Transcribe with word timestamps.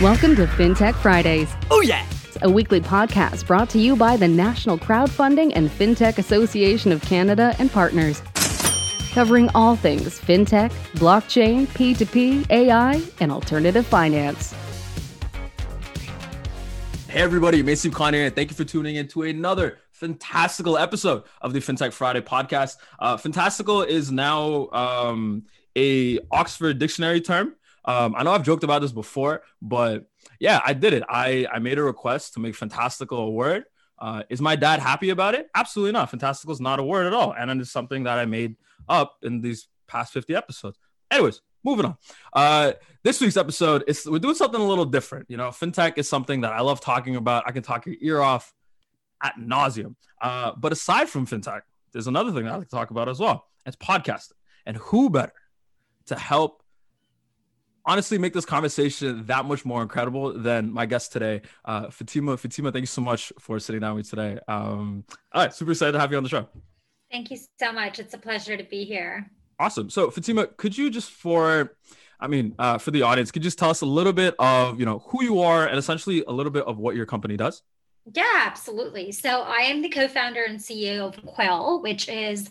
Welcome 0.00 0.34
to 0.36 0.46
FinTech 0.46 0.94
Fridays, 0.94 1.54
Oh 1.70 1.82
yeah! 1.82 2.06
a 2.40 2.48
weekly 2.50 2.80
podcast 2.80 3.46
brought 3.46 3.68
to 3.70 3.78
you 3.78 3.96
by 3.96 4.16
the 4.16 4.26
National 4.28 4.78
Crowdfunding 4.78 5.52
and 5.54 5.68
FinTech 5.68 6.16
Association 6.16 6.90
of 6.90 7.02
Canada 7.02 7.54
and 7.58 7.70
partners. 7.70 8.22
Covering 9.12 9.50
all 9.54 9.76
things 9.76 10.18
FinTech, 10.18 10.70
blockchain, 10.94 11.66
P2P, 11.66 12.50
AI, 12.50 13.02
and 13.20 13.30
alternative 13.30 13.84
finance. 13.84 14.54
Hey 17.08 17.20
everybody, 17.20 17.62
Mason 17.62 17.92
here, 17.92 18.24
and 18.26 18.34
thank 18.34 18.50
you 18.50 18.56
for 18.56 18.64
tuning 18.64 18.96
in 18.96 19.06
to 19.08 19.24
another 19.24 19.80
fantastical 19.90 20.78
episode 20.78 21.24
of 21.42 21.52
the 21.52 21.58
FinTech 21.58 21.92
Friday 21.92 22.22
podcast. 22.22 22.76
Uh, 22.98 23.18
fantastical 23.18 23.82
is 23.82 24.10
now 24.10 24.70
um, 24.70 25.42
a 25.76 26.20
Oxford 26.30 26.78
Dictionary 26.78 27.20
term. 27.20 27.54
Um, 27.84 28.14
I 28.16 28.22
know 28.22 28.32
I've 28.32 28.44
joked 28.44 28.64
about 28.64 28.82
this 28.82 28.92
before, 28.92 29.42
but 29.62 30.06
yeah, 30.38 30.60
I 30.64 30.74
did 30.74 30.92
it. 30.92 31.02
I, 31.08 31.46
I 31.52 31.58
made 31.58 31.78
a 31.78 31.82
request 31.82 32.34
to 32.34 32.40
make 32.40 32.54
fantastical 32.54 33.18
a 33.18 33.30
word. 33.30 33.64
Uh, 33.98 34.22
is 34.30 34.40
my 34.40 34.56
dad 34.56 34.80
happy 34.80 35.10
about 35.10 35.34
it? 35.34 35.48
Absolutely 35.54 35.92
not. 35.92 36.10
Fantastical 36.10 36.52
is 36.52 36.60
not 36.60 36.78
a 36.78 36.82
word 36.82 37.06
at 37.06 37.12
all. 37.12 37.32
And 37.32 37.60
it's 37.60 37.70
something 37.70 38.04
that 38.04 38.18
I 38.18 38.24
made 38.24 38.56
up 38.88 39.16
in 39.22 39.40
these 39.40 39.68
past 39.86 40.12
50 40.12 40.34
episodes. 40.34 40.78
Anyways, 41.10 41.42
moving 41.64 41.86
on. 41.86 41.96
Uh, 42.32 42.72
this 43.02 43.20
week's 43.20 43.36
episode 43.36 43.84
is 43.86 44.06
we're 44.06 44.18
doing 44.18 44.34
something 44.34 44.60
a 44.60 44.66
little 44.66 44.84
different. 44.84 45.26
You 45.28 45.36
know, 45.36 45.48
fintech 45.48 45.98
is 45.98 46.08
something 46.08 46.42
that 46.42 46.52
I 46.52 46.60
love 46.60 46.80
talking 46.80 47.16
about. 47.16 47.44
I 47.46 47.52
can 47.52 47.62
talk 47.62 47.86
your 47.86 47.96
ear 48.00 48.20
off 48.20 48.52
at 49.22 49.34
nauseum. 49.38 49.96
Uh, 50.20 50.52
but 50.56 50.72
aside 50.72 51.08
from 51.08 51.26
fintech, 51.26 51.62
there's 51.92 52.06
another 52.06 52.32
thing 52.32 52.46
I 52.46 52.56
like 52.56 52.68
to 52.68 52.74
talk 52.74 52.90
about 52.90 53.08
as 53.08 53.18
well. 53.18 53.46
It's 53.66 53.76
podcasting. 53.76 54.32
And 54.66 54.76
who 54.76 55.10
better 55.10 55.32
to 56.06 56.16
help 56.16 56.59
honestly 57.90 58.18
make 58.18 58.32
this 58.32 58.44
conversation 58.44 59.26
that 59.26 59.44
much 59.44 59.64
more 59.64 59.82
incredible 59.82 60.32
than 60.32 60.72
my 60.72 60.86
guest 60.86 61.10
today, 61.12 61.42
uh, 61.64 61.90
Fatima. 61.90 62.36
Fatima, 62.36 62.70
thank 62.70 62.84
you 62.84 62.86
so 62.86 63.00
much 63.00 63.32
for 63.40 63.58
sitting 63.58 63.80
down 63.80 63.96
with 63.96 64.06
me 64.06 64.10
today. 64.10 64.40
Um, 64.46 65.04
all 65.32 65.42
right, 65.42 65.52
super 65.52 65.72
excited 65.72 65.92
to 65.92 65.98
have 65.98 66.12
you 66.12 66.16
on 66.16 66.22
the 66.22 66.28
show. 66.28 66.46
Thank 67.10 67.32
you 67.32 67.38
so 67.58 67.72
much. 67.72 67.98
It's 67.98 68.14
a 68.14 68.18
pleasure 68.18 68.56
to 68.56 68.62
be 68.62 68.84
here. 68.84 69.28
Awesome. 69.58 69.90
So 69.90 70.08
Fatima, 70.08 70.46
could 70.46 70.78
you 70.78 70.88
just 70.88 71.10
for, 71.10 71.74
I 72.20 72.28
mean, 72.28 72.54
uh, 72.60 72.78
for 72.78 72.92
the 72.92 73.02
audience, 73.02 73.32
could 73.32 73.42
you 73.42 73.48
just 73.48 73.58
tell 73.58 73.70
us 73.70 73.80
a 73.80 73.86
little 73.86 74.12
bit 74.12 74.36
of, 74.38 74.78
you 74.78 74.86
know, 74.86 75.00
who 75.08 75.24
you 75.24 75.40
are 75.40 75.66
and 75.66 75.76
essentially 75.76 76.22
a 76.28 76.32
little 76.32 76.52
bit 76.52 76.64
of 76.66 76.78
what 76.78 76.94
your 76.94 77.06
company 77.06 77.36
does? 77.36 77.62
Yeah, 78.14 78.44
absolutely. 78.46 79.10
So 79.10 79.42
I 79.42 79.62
am 79.62 79.82
the 79.82 79.88
co-founder 79.88 80.44
and 80.44 80.60
CEO 80.60 81.08
of 81.08 81.26
Quill, 81.26 81.82
which 81.82 82.08
is 82.08 82.48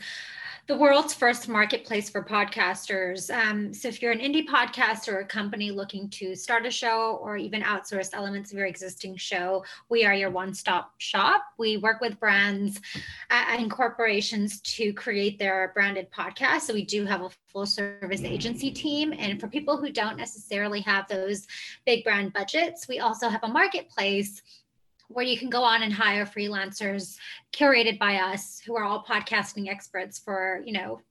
the 0.70 0.78
world's 0.78 1.16
first 1.16 1.50
marketplace 1.50 2.12
for 2.12 2.24
podcasters. 2.24 3.36
Um, 3.36 3.74
so 3.74 3.88
if 3.88 4.04
you're 4.04 4.12
an 4.12 4.20
indie 4.20 4.48
podcaster 4.48 5.14
or 5.14 5.20
a 5.22 5.26
company 5.26 5.72
looking 5.72 6.08
to 6.12 6.36
start 6.36 6.64
a 6.68 6.70
show 6.70 7.18
or 7.24 7.38
even 7.38 7.64
outsource 7.64 8.12
elements 8.14 8.52
of 8.52 8.58
your 8.60 8.68
existing 8.68 9.18
show, 9.18 9.66
we 9.90 10.06
are 10.06 10.14
your 10.14 10.30
one-stop 10.30 10.94
shop. 11.00 11.42
We 11.58 11.78
work 11.78 12.02
with 12.02 12.20
brands 12.20 12.80
uh, 13.32 13.46
and 13.50 13.72
corporations 13.72 14.62
to 14.62 14.94
create 14.94 15.40
their 15.40 15.72
branded 15.74 16.12
podcast. 16.12 16.62
So 16.62 16.76
we 16.76 16.86
do 16.86 17.04
have 17.04 17.22
a 17.22 17.32
full 17.48 17.66
service 17.66 18.22
agency 18.22 18.70
team. 18.70 19.12
And 19.18 19.42
for 19.42 19.48
people 19.48 19.76
who 19.76 19.92
don't 19.92 20.18
necessarily 20.18 20.82
have 20.82 21.08
those 21.08 21.48
big 21.88 22.04
brand 22.04 22.32
budgets, 22.32 22.88
we 22.88 23.00
also 23.00 23.28
have 23.28 23.44
a 23.44 23.48
marketplace 23.48 24.44
where 25.10 25.26
you 25.26 25.38
can 25.38 25.50
go 25.50 25.64
on 25.64 25.84
and 25.84 25.92
hire 25.92 26.26
freelancers 26.26 27.18
curated 27.52 28.00
by 28.00 28.16
us 28.16 28.62
who 28.66 28.76
are 28.76 28.84
all 28.84 29.04
podcasting 29.04 29.68
experts 29.68 30.20
for 30.20 30.62
you 30.66 30.74
know 30.74 31.02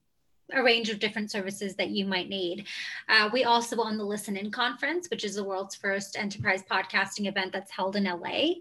a 0.52 0.62
range 0.62 0.88
of 0.88 0.98
different 0.98 1.30
services 1.30 1.74
that 1.76 1.90
you 1.90 2.06
might 2.06 2.28
need. 2.28 2.66
Uh, 3.08 3.28
we 3.32 3.44
also 3.44 3.76
own 3.82 3.98
the 3.98 4.04
Listen 4.04 4.36
In 4.36 4.50
Conference, 4.50 5.08
which 5.10 5.24
is 5.24 5.34
the 5.34 5.44
world's 5.44 5.74
first 5.74 6.18
enterprise 6.18 6.62
podcasting 6.70 7.26
event 7.28 7.52
that's 7.52 7.70
held 7.70 7.96
in 7.96 8.04
LA. 8.04 8.54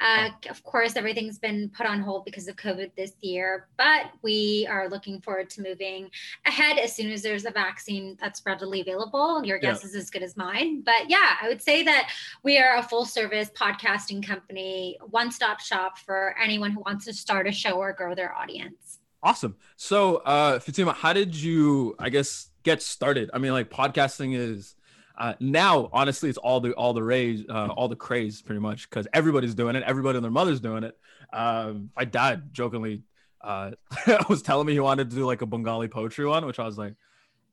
Uh, 0.00 0.28
of 0.50 0.62
course, 0.64 0.96
everything's 0.96 1.38
been 1.38 1.70
put 1.70 1.86
on 1.86 2.00
hold 2.00 2.24
because 2.24 2.48
of 2.48 2.56
COVID 2.56 2.90
this 2.96 3.12
year, 3.20 3.68
but 3.76 4.06
we 4.22 4.66
are 4.68 4.88
looking 4.88 5.20
forward 5.20 5.48
to 5.50 5.62
moving 5.62 6.10
ahead 6.46 6.78
as 6.78 6.94
soon 6.94 7.10
as 7.10 7.22
there's 7.22 7.46
a 7.46 7.50
vaccine 7.50 8.16
that's 8.20 8.42
readily 8.44 8.80
available. 8.80 9.44
Your 9.44 9.58
guess 9.58 9.82
yeah. 9.82 9.88
is 9.88 9.94
as 9.94 10.10
good 10.10 10.22
as 10.22 10.36
mine. 10.36 10.82
But 10.84 11.08
yeah, 11.08 11.36
I 11.40 11.48
would 11.48 11.62
say 11.62 11.84
that 11.84 12.10
we 12.42 12.58
are 12.58 12.76
a 12.76 12.82
full 12.82 13.04
service 13.04 13.50
podcasting 13.56 14.26
company, 14.26 14.98
one 15.10 15.30
stop 15.30 15.60
shop 15.60 15.98
for 15.98 16.34
anyone 16.42 16.72
who 16.72 16.82
wants 16.84 17.04
to 17.06 17.12
start 17.12 17.46
a 17.46 17.52
show 17.52 17.74
or 17.74 17.92
grow 17.92 18.14
their 18.14 18.34
audience. 18.34 18.83
Awesome. 19.24 19.56
So, 19.76 20.16
uh, 20.16 20.60
Fatima, 20.60 20.92
how 20.92 21.14
did 21.14 21.34
you, 21.34 21.96
I 21.98 22.10
guess, 22.10 22.50
get 22.62 22.82
started? 22.82 23.30
I 23.32 23.38
mean, 23.38 23.52
like 23.52 23.70
podcasting 23.70 24.36
is 24.36 24.76
uh, 25.16 25.32
now, 25.40 25.88
honestly, 25.94 26.28
it's 26.28 26.36
all 26.36 26.60
the 26.60 26.72
all 26.74 26.92
the 26.92 27.02
rage, 27.02 27.46
uh, 27.48 27.68
all 27.68 27.88
the 27.88 27.96
craze, 27.96 28.42
pretty 28.42 28.60
much, 28.60 28.90
because 28.90 29.08
everybody's 29.14 29.54
doing 29.54 29.76
it. 29.76 29.82
Everybody 29.84 30.18
and 30.18 30.24
their 30.24 30.30
mother's 30.30 30.60
doing 30.60 30.84
it. 30.84 30.98
Um, 31.32 31.90
my 31.96 32.04
dad 32.04 32.52
jokingly 32.52 33.02
uh, 33.40 33.70
was 34.28 34.42
telling 34.42 34.66
me 34.66 34.74
he 34.74 34.80
wanted 34.80 35.08
to 35.08 35.16
do 35.16 35.24
like 35.24 35.40
a 35.40 35.46
Bengali 35.46 35.88
poetry 35.88 36.26
one, 36.26 36.44
which 36.44 36.58
I 36.58 36.66
was 36.66 36.76
like, 36.76 36.94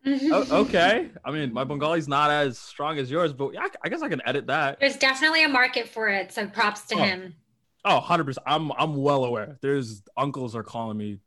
oh, 0.06 0.48
okay. 0.66 1.10
I 1.24 1.32
mean, 1.32 1.54
my 1.54 1.64
Bengali's 1.64 2.10
not 2.10 2.32
as 2.32 2.58
strong 2.58 2.98
as 2.98 3.10
yours, 3.10 3.32
but 3.32 3.54
yeah, 3.54 3.68
I 3.82 3.88
guess 3.88 4.02
I 4.02 4.10
can 4.10 4.22
edit 4.26 4.48
that. 4.48 4.82
There's 4.82 4.98
definitely 4.98 5.46
a 5.46 5.50
market 5.50 5.88
for 5.88 6.10
it, 6.10 6.34
so 6.34 6.48
props 6.48 6.82
to 6.88 6.96
oh. 6.96 7.04
him. 7.04 7.36
Oh, 7.84 8.00
100%. 8.00 8.38
I'm 8.46 8.72
I'm 8.74 8.96
well 8.96 9.26
aware. 9.26 9.58
There's 9.62 10.04
uncles 10.16 10.56
are 10.56 10.64
calling 10.64 10.98
me 10.98 11.20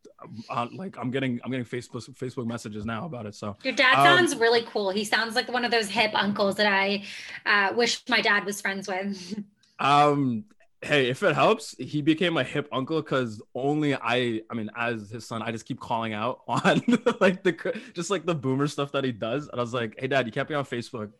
uh, 0.48 0.66
like 0.72 0.96
I'm 0.98 1.10
getting 1.10 1.40
I'm 1.44 1.50
getting 1.50 1.66
Facebook 1.66 2.08
Facebook 2.16 2.46
messages 2.46 2.84
now 2.84 3.06
about 3.06 3.26
it. 3.26 3.34
So 3.34 3.56
your 3.62 3.74
dad 3.74 3.94
um, 3.94 4.04
sounds 4.04 4.36
really 4.36 4.62
cool. 4.62 4.90
He 4.90 5.04
sounds 5.04 5.34
like 5.34 5.50
one 5.50 5.64
of 5.64 5.70
those 5.70 5.88
hip 5.88 6.12
uncles 6.14 6.56
that 6.56 6.66
I 6.66 7.04
uh, 7.46 7.74
wish 7.74 8.02
my 8.08 8.20
dad 8.20 8.44
was 8.44 8.60
friends 8.60 8.88
with. 8.88 9.42
um 9.80 10.44
hey 10.82 11.08
if 11.08 11.24
it 11.24 11.34
helps 11.34 11.74
he 11.78 12.00
became 12.00 12.36
a 12.36 12.44
hip 12.44 12.68
uncle 12.70 13.02
because 13.02 13.42
only 13.56 13.92
i 13.96 14.40
i 14.48 14.54
mean 14.54 14.70
as 14.76 15.10
his 15.10 15.26
son 15.26 15.42
i 15.42 15.50
just 15.50 15.64
keep 15.64 15.80
calling 15.80 16.12
out 16.12 16.42
on 16.48 16.80
like 17.20 17.42
the 17.42 17.80
just 17.92 18.08
like 18.08 18.24
the 18.24 18.34
boomer 18.34 18.68
stuff 18.68 18.92
that 18.92 19.02
he 19.02 19.10
does 19.10 19.48
and 19.48 19.58
i 19.58 19.60
was 19.60 19.74
like 19.74 19.96
hey 19.98 20.06
dad 20.06 20.26
you 20.26 20.32
can't 20.32 20.46
be 20.46 20.54
on 20.54 20.64
facebook 20.64 21.10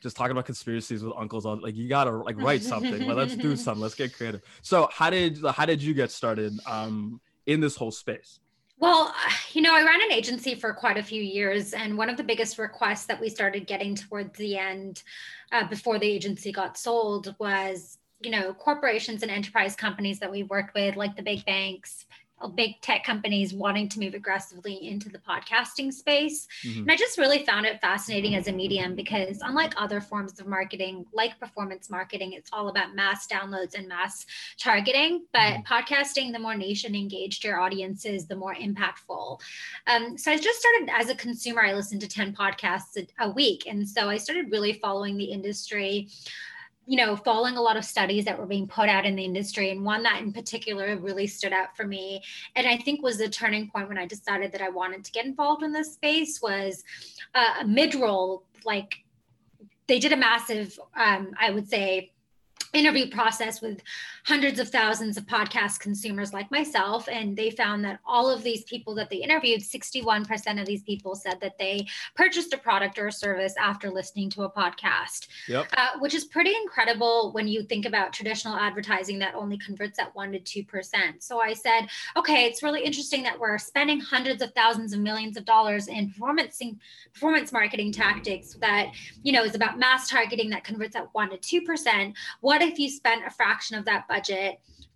just 0.00 0.16
talking 0.16 0.32
about 0.32 0.46
conspiracies 0.46 1.02
with 1.02 1.12
uncles 1.16 1.44
on 1.44 1.60
like 1.60 1.76
you 1.76 1.88
gotta 1.88 2.10
like 2.10 2.40
write 2.40 2.62
something. 2.62 3.06
Like, 3.06 3.16
let's 3.16 3.36
do 3.36 3.56
something. 3.56 3.82
Let's 3.82 3.94
get 3.94 4.14
creative. 4.14 4.42
So 4.62 4.88
how 4.92 5.10
did 5.10 5.38
how 5.44 5.66
did 5.66 5.82
you 5.82 5.94
get 5.94 6.10
started 6.10 6.58
um 6.66 7.20
in 7.46 7.60
this 7.60 7.76
whole 7.76 7.90
space? 7.90 8.40
Well, 8.80 9.12
you 9.52 9.62
know, 9.62 9.74
I 9.74 9.82
ran 9.82 10.00
an 10.02 10.12
agency 10.12 10.54
for 10.54 10.72
quite 10.72 10.96
a 10.96 11.02
few 11.02 11.22
years, 11.22 11.72
and 11.72 11.98
one 11.98 12.08
of 12.08 12.16
the 12.16 12.22
biggest 12.22 12.58
requests 12.58 13.06
that 13.06 13.20
we 13.20 13.28
started 13.28 13.66
getting 13.66 13.96
towards 13.96 14.38
the 14.38 14.56
end, 14.56 15.02
uh, 15.50 15.66
before 15.66 15.98
the 15.98 16.06
agency 16.06 16.52
got 16.52 16.78
sold, 16.78 17.34
was 17.38 17.98
you 18.20 18.30
know 18.30 18.54
corporations 18.54 19.22
and 19.22 19.30
enterprise 19.32 19.74
companies 19.74 20.20
that 20.20 20.30
we 20.30 20.44
worked 20.44 20.74
with, 20.74 20.96
like 20.96 21.16
the 21.16 21.22
big 21.22 21.44
banks, 21.44 22.06
big 22.46 22.80
tech 22.82 23.02
companies 23.02 23.52
wanting 23.52 23.88
to 23.88 23.98
move 23.98 24.14
aggressively 24.14 24.86
into 24.86 25.08
the 25.08 25.18
podcasting 25.18 25.92
space. 25.92 26.46
Mm-hmm. 26.64 26.82
And 26.82 26.90
I 26.92 26.96
just 26.96 27.18
really 27.18 27.44
found 27.44 27.66
it 27.66 27.80
fascinating 27.80 28.36
as 28.36 28.46
a 28.46 28.52
medium 28.52 28.94
because, 28.94 29.40
unlike 29.42 29.74
other 29.76 30.00
forms 30.00 30.38
of 30.38 30.46
marketing, 30.46 31.06
like 31.12 31.38
performance 31.40 31.90
marketing, 31.90 32.34
it's 32.34 32.50
all 32.52 32.68
about 32.68 32.94
mass 32.94 33.26
downloads 33.26 33.74
and 33.76 33.88
mass 33.88 34.26
targeting. 34.58 35.24
But 35.32 35.64
mm-hmm. 35.64 35.72
podcasting, 35.72 36.32
the 36.32 36.38
more 36.38 36.54
nation 36.54 36.94
engaged 36.94 37.42
your 37.42 37.60
audience 37.60 38.04
is, 38.04 38.26
the 38.26 38.36
more 38.36 38.54
impactful. 38.54 39.40
Um, 39.86 40.16
so 40.16 40.30
I 40.30 40.38
just 40.38 40.60
started 40.60 40.90
as 40.94 41.08
a 41.08 41.14
consumer, 41.14 41.64
I 41.64 41.72
listened 41.72 42.02
to 42.02 42.08
10 42.08 42.34
podcasts 42.34 42.96
a, 42.96 43.06
a 43.24 43.30
week. 43.30 43.64
And 43.66 43.88
so 43.88 44.08
I 44.08 44.18
started 44.18 44.52
really 44.52 44.74
following 44.74 45.16
the 45.16 45.24
industry 45.24 46.08
you 46.88 46.96
know, 46.96 47.14
following 47.14 47.58
a 47.58 47.60
lot 47.60 47.76
of 47.76 47.84
studies 47.84 48.24
that 48.24 48.38
were 48.38 48.46
being 48.46 48.66
put 48.66 48.88
out 48.88 49.04
in 49.04 49.14
the 49.14 49.22
industry. 49.22 49.70
And 49.70 49.84
one 49.84 50.02
that 50.04 50.22
in 50.22 50.32
particular 50.32 50.96
really 50.96 51.26
stood 51.26 51.52
out 51.52 51.76
for 51.76 51.86
me, 51.86 52.22
and 52.56 52.66
I 52.66 52.78
think 52.78 53.02
was 53.02 53.18
the 53.18 53.28
turning 53.28 53.70
point 53.70 53.88
when 53.88 53.98
I 53.98 54.06
decided 54.06 54.52
that 54.52 54.62
I 54.62 54.70
wanted 54.70 55.04
to 55.04 55.12
get 55.12 55.26
involved 55.26 55.62
in 55.62 55.70
this 55.70 55.92
space 55.92 56.40
was 56.40 56.82
uh, 57.34 57.60
a 57.60 57.64
Midroll. 57.64 58.42
Like 58.64 59.04
they 59.86 59.98
did 59.98 60.12
a 60.12 60.16
massive, 60.16 60.80
um, 60.96 61.32
I 61.38 61.50
would 61.50 61.68
say, 61.68 62.12
interview 62.72 63.10
process 63.10 63.60
with 63.60 63.80
hundreds 64.28 64.60
of 64.60 64.68
thousands 64.68 65.16
of 65.16 65.24
podcast 65.24 65.80
consumers 65.80 66.34
like 66.34 66.50
myself 66.50 67.08
and 67.10 67.34
they 67.34 67.50
found 67.50 67.82
that 67.82 67.98
all 68.04 68.28
of 68.28 68.42
these 68.42 68.62
people 68.64 68.94
that 68.94 69.08
they 69.08 69.16
interviewed 69.16 69.62
61% 69.62 70.60
of 70.60 70.66
these 70.66 70.82
people 70.82 71.14
said 71.14 71.40
that 71.40 71.56
they 71.56 71.86
purchased 72.14 72.52
a 72.52 72.58
product 72.58 72.98
or 72.98 73.06
a 73.06 73.12
service 73.12 73.54
after 73.58 73.90
listening 73.90 74.28
to 74.28 74.42
a 74.42 74.50
podcast. 74.50 75.28
Yep. 75.48 75.68
uh, 75.74 75.98
which 76.00 76.12
is 76.12 76.26
pretty 76.26 76.54
incredible 76.54 77.32
when 77.32 77.48
you 77.48 77.62
think 77.62 77.86
about 77.86 78.12
traditional 78.12 78.54
advertising 78.54 79.18
that 79.20 79.34
only 79.34 79.56
converts 79.56 79.98
at 79.98 80.14
1 80.14 80.32
to 80.32 80.64
2% 80.64 80.94
so 81.20 81.40
i 81.40 81.54
said 81.54 81.86
okay 82.14 82.44
it's 82.44 82.62
really 82.62 82.82
interesting 82.82 83.22
that 83.22 83.38
we're 83.40 83.56
spending 83.56 83.98
hundreds 83.98 84.42
of 84.42 84.52
thousands 84.52 84.92
of 84.92 85.00
millions 85.00 85.38
of 85.38 85.46
dollars 85.46 85.88
in 85.88 86.10
performance 86.10 86.60
performance 87.14 87.50
marketing 87.50 87.92
tactics 87.92 88.54
that 88.60 88.90
you 89.22 89.32
know 89.32 89.42
is 89.42 89.54
about 89.54 89.78
mass 89.78 90.10
targeting 90.10 90.50
that 90.50 90.64
converts 90.64 90.94
at 90.96 91.08
1 91.14 91.30
to 91.30 91.62
2% 91.62 92.14
what 92.40 92.60
if 92.60 92.78
you 92.78 92.90
spent 92.90 93.26
a 93.26 93.30
fraction 93.30 93.78
of 93.78 93.86
that 93.86 94.06
budget 94.06 94.17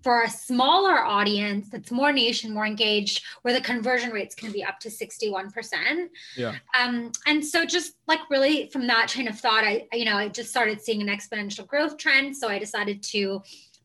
for 0.02 0.22
a 0.22 0.30
smaller 0.30 0.98
audience 0.98 1.69
that's 1.70 1.90
more 1.90 2.12
niche 2.12 2.44
and 2.44 2.52
more 2.52 2.66
engaged, 2.66 3.22
where 3.42 3.54
the 3.54 3.60
conversion 3.60 4.10
rates 4.10 4.34
can 4.34 4.52
be 4.52 4.64
up 4.64 4.80
to 4.80 4.88
61%. 4.88 6.08
Yeah. 6.36 6.56
Um, 6.78 7.12
and 7.26 7.44
so 7.44 7.64
just 7.64 7.94
like 8.08 8.19
really 8.28 8.69
from 8.70 8.86
that 8.88 9.08
train 9.08 9.28
of 9.28 9.38
thought, 9.38 9.64
I, 9.64 9.86
you 9.92 10.04
know, 10.04 10.16
I 10.16 10.28
just 10.28 10.50
started 10.50 10.80
seeing 10.80 11.00
an 11.00 11.08
exponential 11.08 11.66
growth 11.66 11.96
trend. 11.96 12.36
So 12.36 12.48
I 12.48 12.58
decided 12.58 13.02
to 13.04 13.42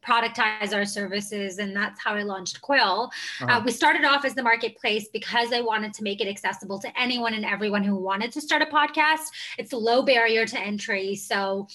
productize 0.07 0.74
our 0.74 0.86
services 0.86 1.57
and 1.57 1.75
that's 1.75 2.00
how 2.01 2.13
i 2.13 2.22
launched 2.22 2.62
quill 2.62 3.12
uh-huh. 3.42 3.57
uh, 3.57 3.62
we 3.66 3.72
started 3.72 4.06
off 4.06 4.24
as 4.24 4.34
the 4.36 4.44
marketplace 4.44 5.10
because 5.12 5.51
i 5.51 5.60
wanted 5.60 5.94
to 5.94 6.01
make 6.04 6.22
it 6.22 6.28
accessible 6.28 6.80
to 6.80 6.88
anyone 6.98 7.34
and 7.34 7.44
everyone 7.44 7.84
who 7.84 7.95
wanted 7.95 8.31
to 8.31 8.39
start 8.39 8.62
a 8.62 8.66
podcast 8.66 9.25
it's 9.57 9.74
a 9.74 9.78
low 9.78 10.01
barrier 10.01 10.45
to 10.45 10.57
entry 10.60 11.16
so 11.16 11.68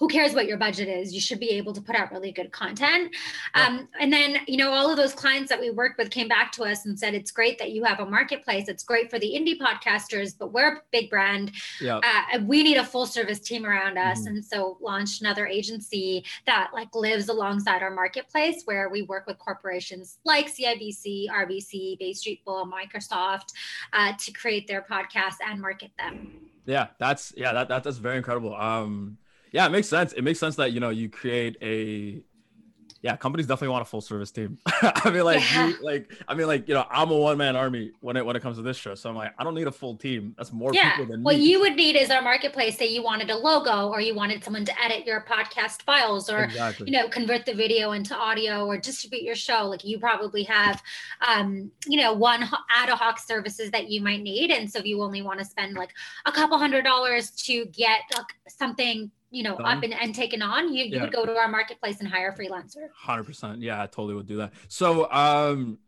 who 0.00 0.08
cares 0.08 0.34
what 0.34 0.46
your 0.46 0.56
budget 0.56 0.88
is? 0.88 1.12
You 1.12 1.20
should 1.20 1.38
be 1.38 1.50
able 1.50 1.74
to 1.74 1.80
put 1.80 1.94
out 1.94 2.10
really 2.10 2.32
good 2.32 2.50
content. 2.52 3.14
Yeah. 3.54 3.66
Um, 3.66 3.88
and 4.00 4.10
then, 4.10 4.38
you 4.48 4.56
know, 4.56 4.72
all 4.72 4.90
of 4.90 4.96
those 4.96 5.12
clients 5.12 5.50
that 5.50 5.60
we 5.60 5.70
worked 5.70 5.98
with 5.98 6.10
came 6.10 6.26
back 6.26 6.52
to 6.52 6.64
us 6.64 6.86
and 6.86 6.98
said, 6.98 7.12
it's 7.12 7.30
great 7.30 7.58
that 7.58 7.72
you 7.72 7.84
have 7.84 8.00
a 8.00 8.06
marketplace. 8.06 8.66
It's 8.68 8.82
great 8.82 9.10
for 9.10 9.18
the 9.18 9.26
indie 9.26 9.58
podcasters, 9.58 10.34
but 10.36 10.54
we're 10.54 10.68
a 10.68 10.80
big 10.90 11.10
brand. 11.10 11.52
Yeah. 11.82 11.98
Uh, 11.98 12.38
we 12.44 12.62
need 12.62 12.78
a 12.78 12.84
full 12.84 13.04
service 13.04 13.40
team 13.40 13.66
around 13.66 13.98
us. 13.98 14.20
Mm-hmm. 14.20 14.28
And 14.28 14.44
so 14.44 14.78
launched 14.80 15.20
another 15.20 15.46
agency 15.46 16.24
that 16.46 16.70
like 16.72 16.94
lives 16.94 17.28
alongside 17.28 17.82
our 17.82 17.90
marketplace 17.90 18.62
where 18.64 18.88
we 18.88 19.02
work 19.02 19.26
with 19.26 19.38
corporations 19.38 20.16
like 20.24 20.50
CIBC, 20.50 21.28
RBC, 21.28 21.98
Bay 21.98 22.14
Street 22.14 22.42
Bull, 22.46 22.66
Microsoft 22.66 23.52
uh, 23.92 24.14
to 24.18 24.32
create 24.32 24.66
their 24.66 24.80
podcasts 24.80 25.36
and 25.46 25.60
market 25.60 25.90
them. 25.98 26.32
Yeah, 26.64 26.86
that's 26.98 27.34
yeah, 27.36 27.52
that, 27.52 27.68
that 27.68 27.84
that's 27.84 27.98
very 27.98 28.16
incredible. 28.16 28.54
Um 28.54 29.18
yeah, 29.52 29.66
it 29.66 29.70
makes 29.70 29.88
sense. 29.88 30.12
It 30.12 30.22
makes 30.22 30.38
sense 30.38 30.56
that 30.56 30.72
you 30.72 30.80
know 30.80 30.90
you 30.90 31.08
create 31.08 31.56
a 31.62 32.22
yeah, 33.02 33.16
companies 33.16 33.46
definitely 33.46 33.68
want 33.68 33.82
a 33.82 33.86
full 33.86 34.02
service 34.02 34.30
team. 34.30 34.58
I 34.66 35.10
mean, 35.10 35.24
like, 35.24 35.40
yeah. 35.52 35.68
you, 35.68 35.76
like, 35.82 36.12
I 36.28 36.34
mean, 36.34 36.46
like, 36.46 36.68
you 36.68 36.74
know, 36.74 36.84
I'm 36.90 37.10
a 37.10 37.16
one 37.16 37.38
man 37.38 37.56
army 37.56 37.92
when 38.00 38.18
it 38.18 38.26
when 38.26 38.36
it 38.36 38.42
comes 38.42 38.58
to 38.58 38.62
this 38.62 38.76
show. 38.76 38.94
So 38.94 39.08
I'm 39.08 39.16
like, 39.16 39.32
I 39.38 39.44
don't 39.44 39.54
need 39.54 39.66
a 39.66 39.72
full 39.72 39.96
team. 39.96 40.34
That's 40.36 40.52
more 40.52 40.70
yeah. 40.74 40.90
people 40.90 41.06
than 41.06 41.22
what 41.22 41.36
me. 41.36 41.44
you 41.44 41.60
would 41.60 41.76
need 41.76 41.96
is 41.96 42.10
our 42.10 42.20
marketplace. 42.20 42.76
Say 42.76 42.88
you 42.88 43.02
wanted 43.02 43.30
a 43.30 43.36
logo, 43.36 43.88
or 43.88 44.02
you 44.02 44.14
wanted 44.14 44.44
someone 44.44 44.66
to 44.66 44.82
edit 44.82 45.06
your 45.06 45.24
podcast 45.26 45.82
files, 45.82 46.28
or 46.28 46.44
exactly. 46.44 46.90
you 46.90 46.92
know, 46.92 47.08
convert 47.08 47.46
the 47.46 47.54
video 47.54 47.92
into 47.92 48.14
audio, 48.14 48.66
or 48.66 48.76
distribute 48.76 49.22
your 49.22 49.34
show. 49.34 49.66
Like 49.66 49.82
you 49.82 49.98
probably 49.98 50.42
have, 50.42 50.82
um, 51.26 51.70
you 51.86 51.98
know, 51.98 52.12
one 52.12 52.42
ad 52.42 52.90
hoc 52.90 53.18
services 53.18 53.70
that 53.70 53.88
you 53.88 54.02
might 54.02 54.22
need, 54.22 54.50
and 54.50 54.70
so 54.70 54.78
if 54.78 54.84
you 54.84 55.00
only 55.02 55.22
want 55.22 55.38
to 55.38 55.44
spend 55.46 55.74
like 55.74 55.94
a 56.26 56.32
couple 56.32 56.58
hundred 56.58 56.84
dollars 56.84 57.30
to 57.30 57.64
get 57.66 58.00
like, 58.14 58.26
something 58.46 59.10
you 59.30 59.44
know, 59.44 59.54
up 59.54 59.82
and, 59.82 59.94
and 59.94 60.14
taken 60.14 60.42
on, 60.42 60.72
you, 60.74 60.84
you 60.84 60.96
yeah. 60.96 61.02
would 61.02 61.12
go 61.12 61.24
to 61.24 61.36
our 61.36 61.48
marketplace 61.48 62.00
and 62.00 62.08
hire 62.08 62.30
a 62.30 62.36
freelancer. 62.36 62.88
Hundred 62.94 63.24
percent. 63.24 63.62
Yeah, 63.62 63.82
I 63.82 63.86
totally 63.86 64.14
would 64.14 64.26
do 64.26 64.38
that. 64.38 64.52
So, 64.68 65.10
um, 65.10 65.78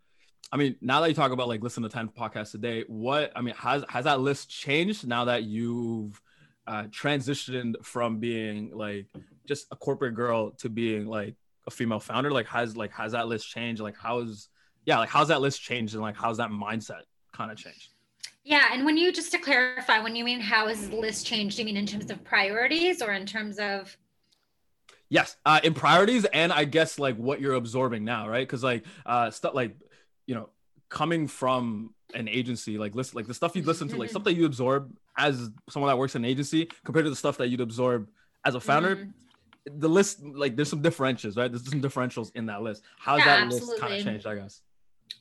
I 0.53 0.56
mean, 0.56 0.77
now 0.81 1.00
that 1.00 1.09
you 1.09 1.15
talk 1.15 1.33
about 1.33 1.49
like 1.49 1.62
listen 1.62 1.83
to 1.83 1.89
10 1.89 2.09
podcasts 2.11 2.55
a 2.55 2.59
day, 2.59 2.85
what, 2.87 3.33
I 3.35 3.41
mean, 3.41 3.55
has, 3.56 3.85
has 3.89 4.05
that 4.05 4.21
list 4.21 4.49
changed 4.49 5.06
now 5.06 5.25
that 5.25 5.43
you've 5.44 6.21
uh, 6.67 6.85
transitioned 6.85 7.85
from 7.85 8.21
being 8.21 8.71
like 8.73 9.06
just 9.49 9.67
a 9.73 9.77
corporate 9.77 10.15
girl 10.15 10.53
to 10.53 10.69
being 10.69 11.06
like 11.06 11.35
a 11.67 11.71
female 11.71 12.00
founder? 12.00 12.31
Like, 12.31 12.47
has, 12.47 12.77
like, 12.77 12.93
has 12.93 13.12
that 13.12 13.29
list 13.29 13.49
changed? 13.49 13.81
Like, 13.81 13.97
how's, 13.97 14.49
yeah, 14.85 14.99
like, 14.99 15.09
how's 15.09 15.29
that 15.29 15.41
list 15.41 15.62
changed? 15.62 15.94
And 15.94 16.03
like, 16.03 16.17
how's 16.17 16.37
that 16.37 16.50
mindset 16.50 17.03
kind 17.33 17.50
of 17.50 17.56
changed? 17.56 17.89
Yeah, 18.44 18.70
and 18.72 18.84
when 18.84 18.96
you 18.96 19.12
just 19.12 19.30
to 19.32 19.38
clarify, 19.38 20.00
when 20.00 20.16
you 20.16 20.24
mean 20.24 20.40
how 20.40 20.66
has 20.66 20.90
the 20.90 20.96
list 20.96 21.26
changed, 21.26 21.56
do 21.56 21.62
you 21.62 21.66
mean 21.66 21.76
in 21.76 21.86
terms 21.86 22.10
of 22.10 22.22
priorities 22.24 23.00
or 23.00 23.12
in 23.12 23.24
terms 23.24 23.58
of 23.58 23.96
Yes, 25.12 25.36
uh, 25.44 25.60
in 25.62 25.74
priorities, 25.74 26.24
and 26.24 26.50
I 26.50 26.64
guess 26.64 26.98
like 26.98 27.16
what 27.16 27.38
you're 27.38 27.52
absorbing 27.52 28.02
now, 28.02 28.30
right? 28.30 28.48
Because 28.48 28.64
like 28.64 28.84
uh, 29.04 29.30
stuff 29.30 29.52
like 29.52 29.76
you 30.26 30.34
know 30.34 30.48
coming 30.88 31.28
from 31.28 31.92
an 32.14 32.28
agency, 32.28 32.78
like 32.78 32.94
listen, 32.94 33.16
like 33.16 33.26
the 33.26 33.34
stuff 33.34 33.54
you 33.54 33.62
listen 33.62 33.88
to, 33.88 33.96
like 33.96 34.08
stuff 34.08 34.24
that 34.24 34.32
you 34.32 34.46
absorb 34.46 34.90
as 35.19 35.50
someone 35.69 35.90
that 35.90 35.98
works 35.98 36.14
in 36.14 36.24
an 36.24 36.30
agency, 36.30 36.66
compared 36.86 37.04
to 37.04 37.10
the 37.10 37.16
stuff 37.16 37.36
that 37.36 37.48
you'd 37.48 37.60
absorb 37.60 38.08
as 38.46 38.54
a 38.54 38.60
founder. 38.60 38.96
Mm-hmm. 38.96 39.80
The 39.80 39.88
list, 39.88 40.24
like, 40.24 40.56
there's 40.56 40.70
some 40.70 40.82
differentials, 40.82 41.36
right? 41.36 41.52
There's 41.52 41.69
some 41.69 41.82
differentials 41.82 42.32
in 42.34 42.46
that 42.46 42.62
list. 42.62 42.82
How's 42.98 43.19
yeah, 43.19 43.24
that 43.26 43.42
absolutely. 43.42 43.69
list 43.69 43.80
kind 43.82 43.94
of 43.94 44.04
changed? 44.04 44.26
I 44.26 44.34
guess. 44.36 44.62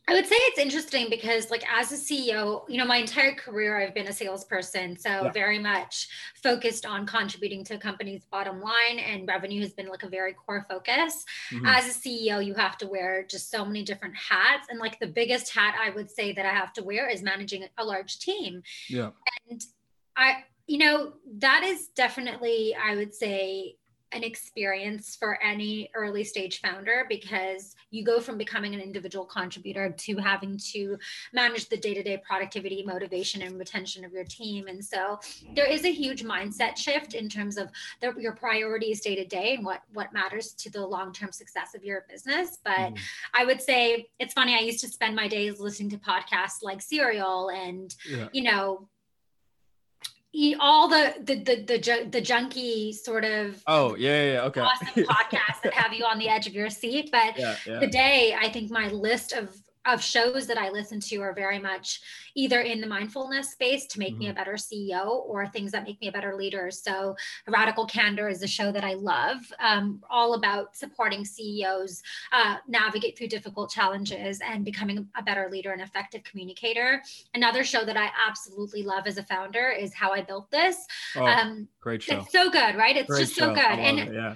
I 0.07 0.13
would 0.13 0.25
say 0.25 0.35
it's 0.35 0.59
interesting 0.59 1.09
because, 1.09 1.51
like, 1.51 1.63
as 1.71 1.91
a 1.91 1.95
CEO, 1.95 2.63
you 2.67 2.77
know, 2.77 2.85
my 2.85 2.97
entire 2.97 3.33
career 3.33 3.79
I've 3.79 3.93
been 3.93 4.07
a 4.07 4.13
salesperson, 4.13 4.97
so 4.97 5.09
yeah. 5.09 5.31
very 5.31 5.59
much 5.59 6.09
focused 6.41 6.85
on 6.85 7.05
contributing 7.05 7.63
to 7.65 7.75
a 7.75 7.77
company's 7.77 8.25
bottom 8.25 8.61
line, 8.61 8.99
and 8.99 9.27
revenue 9.27 9.61
has 9.61 9.73
been 9.73 9.87
like 9.87 10.03
a 10.03 10.09
very 10.09 10.33
core 10.33 10.65
focus. 10.67 11.23
Mm-hmm. 11.51 11.65
As 11.67 11.87
a 11.87 11.99
CEO, 11.99 12.43
you 12.43 12.55
have 12.55 12.77
to 12.79 12.87
wear 12.87 13.23
just 13.29 13.51
so 13.51 13.63
many 13.63 13.83
different 13.83 14.15
hats, 14.15 14.67
and 14.69 14.79
like 14.79 14.99
the 14.99 15.07
biggest 15.07 15.53
hat 15.53 15.75
I 15.79 15.91
would 15.91 16.09
say 16.09 16.33
that 16.33 16.45
I 16.45 16.51
have 16.51 16.73
to 16.73 16.83
wear 16.83 17.07
is 17.07 17.21
managing 17.21 17.65
a 17.77 17.85
large 17.85 18.19
team. 18.19 18.63
Yeah, 18.89 19.11
and 19.49 19.61
I, 20.17 20.43
you 20.65 20.79
know, 20.79 21.13
that 21.37 21.63
is 21.63 21.89
definitely, 21.89 22.75
I 22.75 22.95
would 22.95 23.13
say, 23.13 23.75
an 24.13 24.23
experience 24.23 25.15
for 25.15 25.41
any 25.41 25.89
early 25.93 26.23
stage 26.23 26.61
founder 26.61 27.05
because 27.07 27.75
you 27.91 28.03
go 28.03 28.19
from 28.19 28.37
becoming 28.37 28.73
an 28.73 28.81
individual 28.81 29.25
contributor 29.25 29.93
to 29.97 30.17
having 30.17 30.57
to 30.57 30.97
manage 31.33 31.69
the 31.69 31.77
day-to-day 31.77 32.21
productivity 32.25 32.83
motivation 32.85 33.41
and 33.41 33.57
retention 33.57 34.03
of 34.03 34.11
your 34.11 34.23
team 34.23 34.67
and 34.67 34.83
so 34.83 35.19
there 35.55 35.65
is 35.65 35.85
a 35.85 35.91
huge 35.91 36.23
mindset 36.23 36.77
shift 36.77 37.13
in 37.13 37.29
terms 37.29 37.57
of 37.57 37.69
the, 38.01 38.13
your 38.17 38.33
priorities 38.33 39.01
day 39.01 39.15
to 39.15 39.25
day 39.25 39.55
and 39.55 39.65
what 39.65 39.81
what 39.93 40.11
matters 40.13 40.53
to 40.53 40.69
the 40.69 40.85
long-term 40.85 41.31
success 41.31 41.73
of 41.75 41.83
your 41.83 42.05
business 42.09 42.59
but 42.63 42.73
mm. 42.73 42.97
i 43.33 43.45
would 43.45 43.61
say 43.61 44.07
it's 44.19 44.33
funny 44.33 44.55
i 44.55 44.59
used 44.59 44.79
to 44.79 44.87
spend 44.87 45.15
my 45.15 45.27
days 45.27 45.59
listening 45.59 45.89
to 45.89 45.97
podcasts 45.97 46.61
like 46.61 46.81
serial 46.81 47.49
and 47.49 47.95
yeah. 48.09 48.27
you 48.33 48.43
know 48.43 48.87
all 50.59 50.87
the 50.87 51.13
the 51.23 51.35
the 51.35 51.55
the, 51.55 52.07
the 52.09 52.21
junky 52.21 52.93
sort 52.93 53.23
of 53.23 53.61
oh 53.67 53.95
yeah 53.95 54.09
yeah, 54.09 54.33
yeah 54.33 54.41
okay 54.41 54.61
awesome 54.61 55.03
podcasts 55.03 55.61
that 55.63 55.73
have 55.73 55.93
you 55.93 56.03
on 56.05 56.17
the 56.17 56.27
edge 56.27 56.47
of 56.47 56.53
your 56.53 56.69
seat 56.69 57.09
but 57.11 57.37
yeah, 57.37 57.55
yeah. 57.65 57.79
today 57.79 58.35
i 58.39 58.49
think 58.49 58.71
my 58.71 58.87
list 58.87 59.33
of 59.33 59.55
of 59.85 60.01
shows 60.01 60.47
that 60.47 60.57
I 60.57 60.69
listen 60.69 60.99
to 60.99 61.17
are 61.17 61.33
very 61.33 61.59
much 61.59 62.01
either 62.35 62.61
in 62.61 62.81
the 62.81 62.87
mindfulness 62.87 63.51
space 63.51 63.87
to 63.87 63.99
make 63.99 64.11
mm-hmm. 64.11 64.19
me 64.19 64.25
a 64.27 64.29
mm-hmm. 64.29 64.37
better 64.37 64.53
CEO 64.53 65.25
or 65.25 65.47
things 65.47 65.71
that 65.71 65.83
make 65.83 65.99
me 66.01 66.07
a 66.07 66.11
better 66.11 66.35
leader. 66.35 66.69
So, 66.71 67.15
Radical 67.47 67.85
Candor 67.85 68.29
is 68.29 68.43
a 68.43 68.47
show 68.47 68.71
that 68.71 68.83
I 68.83 68.93
love, 68.93 69.37
um, 69.59 70.01
all 70.09 70.35
about 70.35 70.75
supporting 70.75 71.25
CEOs 71.25 72.01
uh, 72.31 72.57
navigate 72.67 73.17
through 73.17 73.27
difficult 73.27 73.71
challenges 73.71 74.39
and 74.41 74.63
becoming 74.63 75.07
a 75.15 75.23
better 75.23 75.49
leader 75.51 75.71
and 75.71 75.81
effective 75.81 76.23
communicator. 76.23 77.01
Another 77.33 77.63
show 77.63 77.83
that 77.83 77.97
I 77.97 78.09
absolutely 78.27 78.83
love 78.83 79.07
as 79.07 79.17
a 79.17 79.23
founder 79.23 79.69
is 79.69 79.93
How 79.93 80.11
I 80.11 80.21
Built 80.21 80.51
This. 80.51 80.85
Oh, 81.15 81.25
um, 81.25 81.67
great 81.79 82.03
show. 82.03 82.19
It's 82.19 82.31
so 82.31 82.49
good, 82.49 82.75
right? 82.75 82.95
It's 82.95 83.07
great 83.07 83.21
just 83.21 83.35
show. 83.35 83.47
so 83.47 83.55
good. 83.55 83.79
And 83.79 83.99
it, 83.99 84.13
yeah 84.13 84.35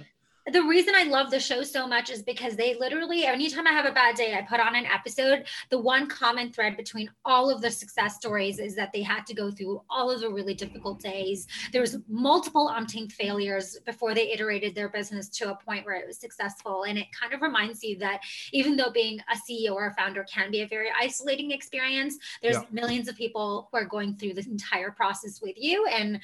the 0.52 0.62
reason 0.62 0.94
I 0.94 1.04
love 1.04 1.30
the 1.30 1.40
show 1.40 1.62
so 1.62 1.86
much 1.86 2.08
is 2.08 2.22
because 2.22 2.54
they 2.54 2.76
literally, 2.76 3.24
anytime 3.24 3.66
I 3.66 3.72
have 3.72 3.84
a 3.84 3.92
bad 3.92 4.14
day, 4.14 4.34
I 4.34 4.42
put 4.42 4.60
on 4.60 4.76
an 4.76 4.86
episode. 4.86 5.44
The 5.70 5.78
one 5.78 6.08
common 6.08 6.52
thread 6.52 6.76
between 6.76 7.10
all 7.24 7.50
of 7.50 7.60
the 7.60 7.70
success 7.70 8.14
stories 8.16 8.60
is 8.60 8.76
that 8.76 8.92
they 8.92 9.02
had 9.02 9.26
to 9.26 9.34
go 9.34 9.50
through 9.50 9.82
all 9.90 10.10
of 10.10 10.20
the 10.20 10.30
really 10.30 10.54
difficult 10.54 11.00
days. 11.00 11.48
There 11.72 11.80
was 11.80 11.98
multiple 12.08 12.72
umpteen 12.72 13.10
failures 13.10 13.76
before 13.84 14.14
they 14.14 14.30
iterated 14.30 14.74
their 14.74 14.88
business 14.88 15.28
to 15.30 15.50
a 15.50 15.56
point 15.56 15.84
where 15.84 15.96
it 15.96 16.06
was 16.06 16.18
successful. 16.18 16.84
And 16.84 16.96
it 16.96 17.06
kind 17.18 17.32
of 17.32 17.42
reminds 17.42 17.82
you 17.82 17.98
that 17.98 18.20
even 18.52 18.76
though 18.76 18.90
being 18.90 19.18
a 19.28 19.36
CEO 19.36 19.72
or 19.72 19.88
a 19.88 19.94
founder 19.94 20.24
can 20.32 20.52
be 20.52 20.62
a 20.62 20.68
very 20.68 20.88
isolating 20.96 21.50
experience, 21.50 22.16
there's 22.40 22.56
yeah. 22.56 22.62
millions 22.70 23.08
of 23.08 23.16
people 23.16 23.68
who 23.72 23.78
are 23.78 23.84
going 23.84 24.14
through 24.14 24.34
this 24.34 24.46
entire 24.46 24.92
process 24.92 25.40
with 25.42 25.56
you. 25.56 25.86
And 25.86 26.20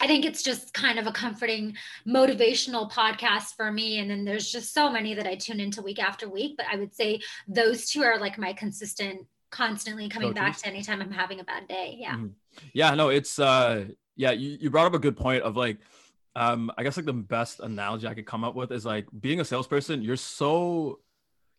I 0.00 0.06
think 0.06 0.24
it's 0.24 0.42
just 0.42 0.72
kind 0.74 0.98
of 0.98 1.06
a 1.06 1.12
comforting, 1.12 1.76
motivational 2.06 2.90
podcast 2.90 3.56
for 3.56 3.72
me. 3.72 3.98
And 3.98 4.10
then 4.10 4.24
there's 4.24 4.50
just 4.50 4.72
so 4.72 4.90
many 4.90 5.14
that 5.14 5.26
I 5.26 5.34
tune 5.34 5.58
into 5.58 5.82
week 5.82 6.00
after 6.00 6.28
week. 6.28 6.56
But 6.56 6.66
I 6.72 6.76
would 6.76 6.94
say 6.94 7.20
those 7.48 7.90
two 7.90 8.02
are 8.02 8.18
like 8.18 8.38
my 8.38 8.52
consistent, 8.52 9.26
constantly 9.50 10.08
coming 10.08 10.32
back 10.32 10.56
to 10.58 10.68
anytime 10.68 11.02
I'm 11.02 11.10
having 11.10 11.40
a 11.40 11.44
bad 11.44 11.66
day. 11.66 11.96
Yeah. 11.98 12.14
Mm-hmm. 12.14 12.26
Yeah. 12.74 12.94
No, 12.94 13.08
it's, 13.08 13.38
uh, 13.38 13.86
yeah, 14.14 14.30
you, 14.30 14.58
you 14.60 14.70
brought 14.70 14.86
up 14.86 14.94
a 14.94 14.98
good 14.98 15.16
point 15.16 15.42
of 15.42 15.56
like, 15.56 15.78
um, 16.36 16.70
I 16.78 16.84
guess 16.84 16.96
like 16.96 17.06
the 17.06 17.12
best 17.12 17.58
analogy 17.58 18.06
I 18.06 18.14
could 18.14 18.26
come 18.26 18.44
up 18.44 18.54
with 18.54 18.70
is 18.70 18.86
like 18.86 19.06
being 19.20 19.40
a 19.40 19.44
salesperson, 19.44 20.02
you're 20.02 20.16
so 20.16 21.00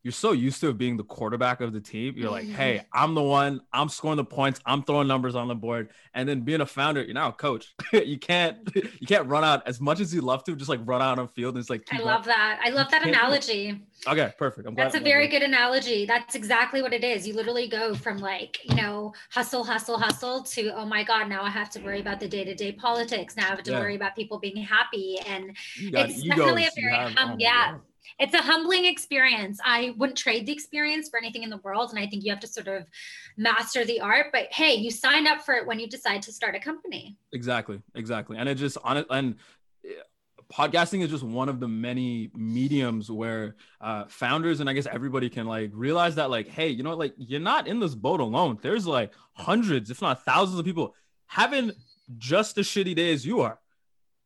you're 0.02 0.14
so 0.14 0.32
used 0.32 0.62
to 0.62 0.74
being 0.74 0.96
the 0.96 1.04
quarterback 1.04 1.60
of 1.60 1.74
the 1.74 1.82
team. 1.82 2.14
You're 2.16 2.32
like, 2.32 2.48
hey, 2.48 2.78
mm-hmm. 2.78 3.04
I'm 3.04 3.16
the 3.16 3.22
one. 3.22 3.60
I'm 3.74 3.90
scoring 3.90 4.16
the 4.16 4.24
points. 4.24 4.62
I'm 4.66 4.82
throwing 4.84 5.08
numbers 5.10 5.36
on 5.36 5.50
the 5.50 5.56
board. 5.56 5.90
And 6.14 6.28
then 6.28 6.42
being 6.42 6.62
a 6.62 6.66
founder, 6.66 7.04
you're 7.04 7.14
now 7.14 7.30
a 7.30 7.34
coach. 7.34 7.76
you 7.94 8.18
can't 8.18 8.58
you 8.74 9.08
can't 9.08 9.28
run 9.28 9.44
out 9.44 9.68
as 9.68 9.82
much 9.82 10.00
as 10.00 10.14
you 10.14 10.22
love 10.22 10.44
to. 10.46 10.56
Just 10.56 10.70
like 10.70 10.80
run 10.86 11.02
out 11.02 11.20
on 11.20 11.28
field 11.28 11.56
and 11.56 11.62
it's 11.62 11.70
like. 11.70 11.84
I 11.92 12.00
love 12.00 12.22
up. 12.22 12.26
that. 12.26 12.62
I 12.64 12.70
love 12.70 12.90
that 12.92 13.06
analogy. 13.06 13.82
Okay, 14.08 14.32
perfect. 14.38 14.68
I'm 14.68 14.76
That's 14.76 14.96
a 14.96 15.02
very 15.02 15.28
good 15.28 15.44
analogy. 15.44 16.06
That's 16.06 16.34
exactly 16.34 16.82
what 16.82 16.94
it 16.94 17.04
is. 17.04 17.28
You 17.28 17.34
literally 17.34 17.68
go 17.68 17.94
from 17.94 18.20
like 18.20 18.60
you 18.64 18.76
know 18.76 19.14
hustle, 19.32 19.66
hustle, 19.66 19.98
hustle 19.98 20.44
to 20.44 20.70
oh 20.76 20.86
my 20.86 21.04
god, 21.04 21.28
now 21.28 21.44
I 21.44 21.50
have 21.50 21.70
to 21.72 21.82
worry 21.82 22.00
about 22.00 22.22
the 22.22 22.28
day 22.28 22.46
to 22.46 22.56
day 22.56 22.72
politics. 22.72 23.36
Now 23.36 23.48
I 23.48 23.50
have 23.50 23.64
to 23.64 23.72
yeah. 23.72 23.80
worry 23.80 23.96
about 23.96 24.16
people 24.16 24.40
being 24.40 24.64
happy, 24.64 25.20
and 25.28 25.58
it's 25.78 26.24
definitely 26.24 26.66
a 26.68 26.72
very 26.76 26.94
hum, 26.94 27.32
oh 27.34 27.36
yeah. 27.38 27.72
God 27.74 27.82
it's 28.18 28.34
a 28.34 28.42
humbling 28.42 28.86
experience. 28.86 29.60
I 29.64 29.94
wouldn't 29.98 30.18
trade 30.18 30.46
the 30.46 30.52
experience 30.52 31.10
for 31.10 31.18
anything 31.20 31.44
in 31.44 31.50
the 31.50 31.58
world. 31.58 31.92
And 31.92 32.00
I 32.00 32.08
think 32.08 32.24
you 32.24 32.32
have 32.32 32.40
to 32.42 32.48
sort 32.48 32.68
of 32.68 32.88
master 33.38 33.86
the 33.86 34.02
art. 34.02 34.28
But 34.32 34.52
hey, 34.52 34.76
you 34.76 34.92
signed 34.92 35.28
up 35.28 35.42
for 35.42 35.54
it 35.56 35.66
when 35.66 35.80
you 35.80 35.88
decide 35.88 36.22
to 36.24 36.32
start 36.32 36.56
a 36.56 36.60
company. 36.60 37.18
Exactly. 37.34 37.82
Exactly. 37.96 38.38
And 38.38 38.50
it 38.50 38.56
just 38.56 38.78
on 38.84 38.98
it 38.98 39.06
and 39.10 39.36
eh, 39.86 39.90
podcasting 40.52 41.04
is 41.04 41.10
just 41.10 41.24
one 41.24 41.48
of 41.48 41.60
the 41.60 41.68
many 41.68 42.32
mediums 42.36 43.12
where 43.12 43.56
uh, 43.82 44.06
founders 44.08 44.60
and 44.60 44.70
I 44.70 44.74
guess 44.74 44.88
everybody 44.88 45.30
can 45.30 45.46
like 45.46 45.72
realize 45.74 46.16
that 46.16 46.30
like, 46.30 46.48
hey, 46.48 46.70
you 46.70 46.84
know, 46.84 46.96
like 46.96 47.14
you're 47.18 47.40
not 47.40 47.68
in 47.68 47.80
this 47.80 47.96
boat 47.96 48.20
alone. 48.20 48.58
There's 48.62 48.88
like 48.88 49.14
hundreds, 49.34 49.92
if 49.92 50.02
not 50.02 50.26
thousands 50.26 50.60
of 50.60 50.66
people 50.66 50.96
having 51.28 51.72
just 52.18 52.58
as 52.58 52.66
shitty 52.66 52.96
day 52.96 53.14
as 53.14 53.26
you 53.26 53.42
are 53.42 53.60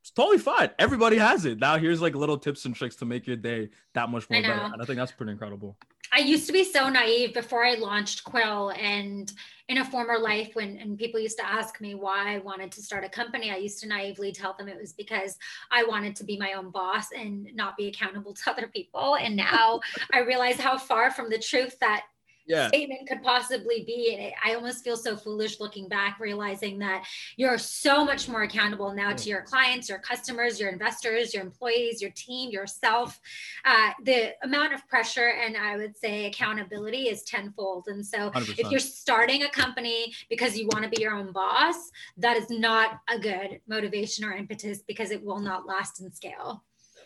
it's 0.04 0.12
totally 0.12 0.38
fine. 0.38 0.70
Everybody 0.80 1.18
has 1.18 1.46
it. 1.46 1.60
Now 1.60 1.78
here's 1.78 2.02
like 2.02 2.14
little 2.14 2.38
tips 2.38 2.66
and 2.66 2.76
tricks 2.76 2.98
to 2.98 3.06
make 3.06 3.26
your 3.26 3.38
day 3.38 3.70
that 3.94 4.10
much 4.10 4.30
more 4.30 4.42
better. 4.42 4.52
And 4.52 4.82
I 4.82 4.84
think 4.84 4.98
that's 4.98 5.14
pretty 5.14 5.32
incredible. 5.32 5.78
I 6.12 6.20
used 6.20 6.46
to 6.48 6.52
be 6.52 6.66
so 6.66 6.90
naive 6.90 7.34
before 7.34 7.64
I 7.64 7.76
launched 7.76 8.26
Quill 8.26 8.72
and 8.72 9.32
in 9.70 9.78
a 9.78 9.86
former 9.86 10.20
life 10.20 10.56
when 10.56 10.76
and 10.76 10.98
people 10.98 11.22
used 11.22 11.38
to 11.38 11.46
ask 11.46 11.80
me 11.80 11.96
why 11.96 12.36
I 12.36 12.40
wanted 12.40 12.70
to 12.74 12.82
start 12.82 13.06
a 13.06 13.10
company, 13.10 13.50
I 13.50 13.56
used 13.56 13.80
to 13.80 13.88
naively 13.88 14.34
tell 14.34 14.54
them 14.54 14.68
it 14.68 14.78
was 14.78 14.92
because 14.92 15.38
I 15.72 15.86
wanted 15.86 16.18
to 16.18 16.26
be 16.26 16.38
my 16.38 16.52
own 16.52 16.70
boss 16.70 17.14
and 17.14 17.48
not 17.54 17.78
be 17.78 17.88
accountable 17.88 18.34
to 18.44 18.52
other 18.52 18.68
people. 18.68 19.16
And 19.16 19.38
now 19.38 19.80
I 20.12 20.20
realize 20.20 20.60
how 20.60 20.78
far 20.78 21.12
from 21.12 21.30
the 21.30 21.40
truth 21.40 21.80
that 21.80 22.04
yeah. 22.46 22.68
statement 22.68 23.08
could 23.08 23.22
possibly 23.24 23.84
be. 23.86 24.16
And 24.16 24.34
I 24.44 24.56
almost 24.56 24.84
feel 24.84 24.98
so 24.98 25.16
foolish 25.16 25.60
looking 25.60 25.88
back, 25.88 26.20
realizing 26.20 26.80
that 26.80 27.06
you're 27.38 27.58
so 27.58 28.04
much 28.04 28.28
more 28.28 28.44
accountable 28.44 28.94
now 28.94 29.14
to 29.14 29.30
your 29.30 29.42
clients, 29.42 29.90
your 29.90 30.00
customers, 30.00 30.60
your 30.60 30.70
investors, 30.70 31.34
your 31.34 31.44
employees, 31.44 32.02
your 32.02 32.12
team, 32.12 32.50
yourself. 32.52 33.20
Uh, 33.66 33.92
the 34.04 34.34
amount 34.44 34.74
of 34.74 34.88
pressure 34.88 35.30
and 35.30 35.56
I 35.56 35.78
would 35.78 35.98
say 35.98 36.26
accountability 36.26 37.10
is 37.10 37.24
tenfold. 37.24 37.88
And 37.88 38.06
so 38.06 38.30
100%. 38.32 38.60
if 38.60 38.72
you're 38.72 38.80
starting 38.80 39.44
a 39.44 39.50
company 39.50 40.14
because 40.30 40.58
you 40.58 40.68
want 40.72 40.84
to 40.84 40.90
be 40.90 41.02
your 41.02 41.14
own 41.14 41.32
boss, 41.32 41.92
that 42.18 42.38
is 42.38 42.50
not 42.50 43.00
a 43.10 43.20
good 43.20 43.62
motivation 43.68 44.26
or 44.26 44.34
impetus 44.34 44.82
because 44.88 45.12
it 45.12 45.24
will 45.24 45.40
not 45.40 45.66
last 45.66 46.02
and 46.02 46.14
scale. 46.14 46.64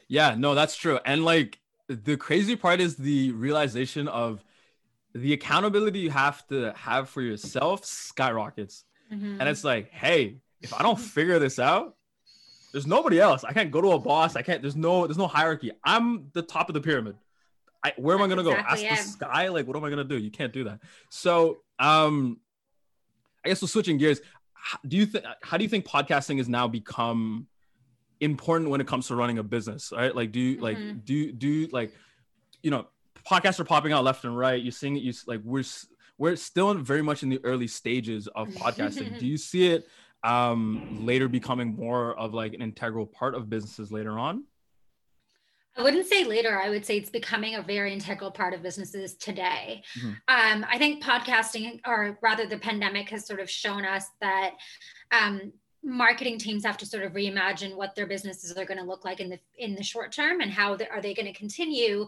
Yeah, 0.07 0.35
no, 0.37 0.55
that's 0.55 0.75
true. 0.75 0.99
And 1.05 1.25
like 1.25 1.59
the 1.87 2.17
crazy 2.17 2.55
part 2.55 2.79
is 2.79 2.95
the 2.95 3.31
realization 3.31 4.07
of 4.07 4.43
the 5.21 5.33
accountability 5.33 5.99
you 5.99 6.09
have 6.09 6.45
to 6.47 6.73
have 6.75 7.09
for 7.09 7.21
yourself 7.21 7.85
skyrockets. 7.85 8.85
Mm-hmm. 9.11 9.39
And 9.39 9.49
it's 9.49 9.63
like, 9.63 9.91
hey, 9.91 10.37
if 10.61 10.73
I 10.73 10.83
don't 10.83 10.99
figure 10.99 11.39
this 11.39 11.59
out, 11.59 11.95
there's 12.71 12.87
nobody 12.87 13.19
else. 13.19 13.43
I 13.43 13.53
can't 13.53 13.71
go 13.71 13.81
to 13.81 13.91
a 13.91 13.99
boss. 13.99 14.35
I 14.35 14.41
can't. 14.41 14.61
There's 14.61 14.75
no. 14.75 15.07
There's 15.07 15.17
no 15.17 15.27
hierarchy. 15.27 15.71
I'm 15.83 16.29
the 16.33 16.41
top 16.41 16.69
of 16.69 16.73
the 16.73 16.81
pyramid. 16.81 17.15
I, 17.83 17.93
where 17.97 18.15
am 18.15 18.21
I 18.21 18.27
gonna 18.27 18.41
exactly 18.41 18.83
go? 18.83 18.89
Ask 18.89 19.05
the 19.05 19.11
sky. 19.11 19.47
Like, 19.47 19.67
what 19.67 19.77
am 19.77 19.83
I 19.83 19.89
gonna 19.89 20.03
do? 20.03 20.17
You 20.17 20.29
can't 20.29 20.51
do 20.51 20.65
that. 20.65 20.81
So, 21.09 21.59
um, 21.79 22.39
I 23.45 23.49
guess 23.49 23.61
we're 23.61 23.69
switching 23.69 23.97
gears. 23.97 24.19
Do 24.85 24.97
you 24.97 25.05
think? 25.05 25.25
How 25.41 25.57
do 25.57 25.63
you 25.63 25.69
think 25.69 25.85
podcasting 25.85 26.37
has 26.37 26.49
now 26.49 26.67
become 26.67 27.47
important 28.19 28.69
when 28.69 28.81
it 28.81 28.87
comes 28.87 29.07
to 29.07 29.15
running 29.15 29.37
a 29.37 29.43
business? 29.43 29.93
Right? 29.95 30.13
Like, 30.13 30.31
do 30.31 30.39
you 30.39 30.55
mm-hmm. 30.55 30.63
like 30.63 31.05
do 31.05 31.31
do 31.31 31.67
like, 31.71 31.93
you 32.61 32.71
know, 32.71 32.87
podcasts 33.27 33.59
are 33.59 33.65
popping 33.65 33.91
out 33.91 34.03
left 34.03 34.23
and 34.23 34.37
right. 34.37 34.61
You're 34.61 34.71
seeing 34.71 34.95
it. 34.95 35.03
You 35.03 35.13
like 35.25 35.41
we're 35.43 35.63
we're 36.17 36.35
still 36.35 36.73
very 36.73 37.01
much 37.01 37.23
in 37.23 37.29
the 37.29 37.39
early 37.43 37.67
stages 37.67 38.27
of 38.27 38.47
podcasting. 38.49 39.19
Do 39.19 39.27
you 39.27 39.37
see 39.37 39.67
it 39.67 39.87
um, 40.23 41.05
later 41.05 41.27
becoming 41.27 41.75
more 41.75 42.17
of 42.17 42.33
like 42.33 42.53
an 42.53 42.61
integral 42.61 43.05
part 43.05 43.35
of 43.35 43.49
businesses 43.49 43.91
later 43.91 44.17
on? 44.17 44.43
I 45.77 45.83
wouldn't 45.83 46.07
say 46.07 46.23
later. 46.23 46.59
I 46.59 46.69
would 46.69 46.85
say 46.85 46.97
it's 46.97 47.11
becoming 47.11 47.53
a 47.53 47.61
very 47.61 47.93
integral 47.93 48.31
part 48.31 48.55
of 48.55 48.63
businesses 48.63 49.13
today. 49.13 49.83
Mm-hmm. 49.99 50.07
Um, 50.27 50.65
I 50.67 50.79
think 50.79 51.03
podcasting, 51.03 51.81
or 51.85 52.17
rather, 52.23 52.47
the 52.47 52.57
pandemic 52.57 53.09
has 53.09 53.27
sort 53.27 53.39
of 53.39 53.47
shown 53.47 53.85
us 53.85 54.07
that 54.19 54.55
um, 55.11 55.53
marketing 55.87 56.37
teams 56.37 56.65
have 56.65 56.77
to 56.77 56.85
sort 56.85 57.03
of 57.03 57.13
reimagine 57.13 57.75
what 57.75 57.95
their 57.95 58.05
businesses 58.05 58.51
are 58.57 58.65
going 58.65 58.77
to 58.77 58.83
look 58.83 59.05
like 59.05 59.21
in 59.21 59.29
the 59.29 59.39
in 59.57 59.73
the 59.73 59.81
short 59.81 60.11
term 60.11 60.41
and 60.41 60.51
how 60.51 60.75
they, 60.75 60.87
are 60.89 61.01
they 61.01 61.13
going 61.13 61.25
to 61.25 61.33
continue 61.33 62.05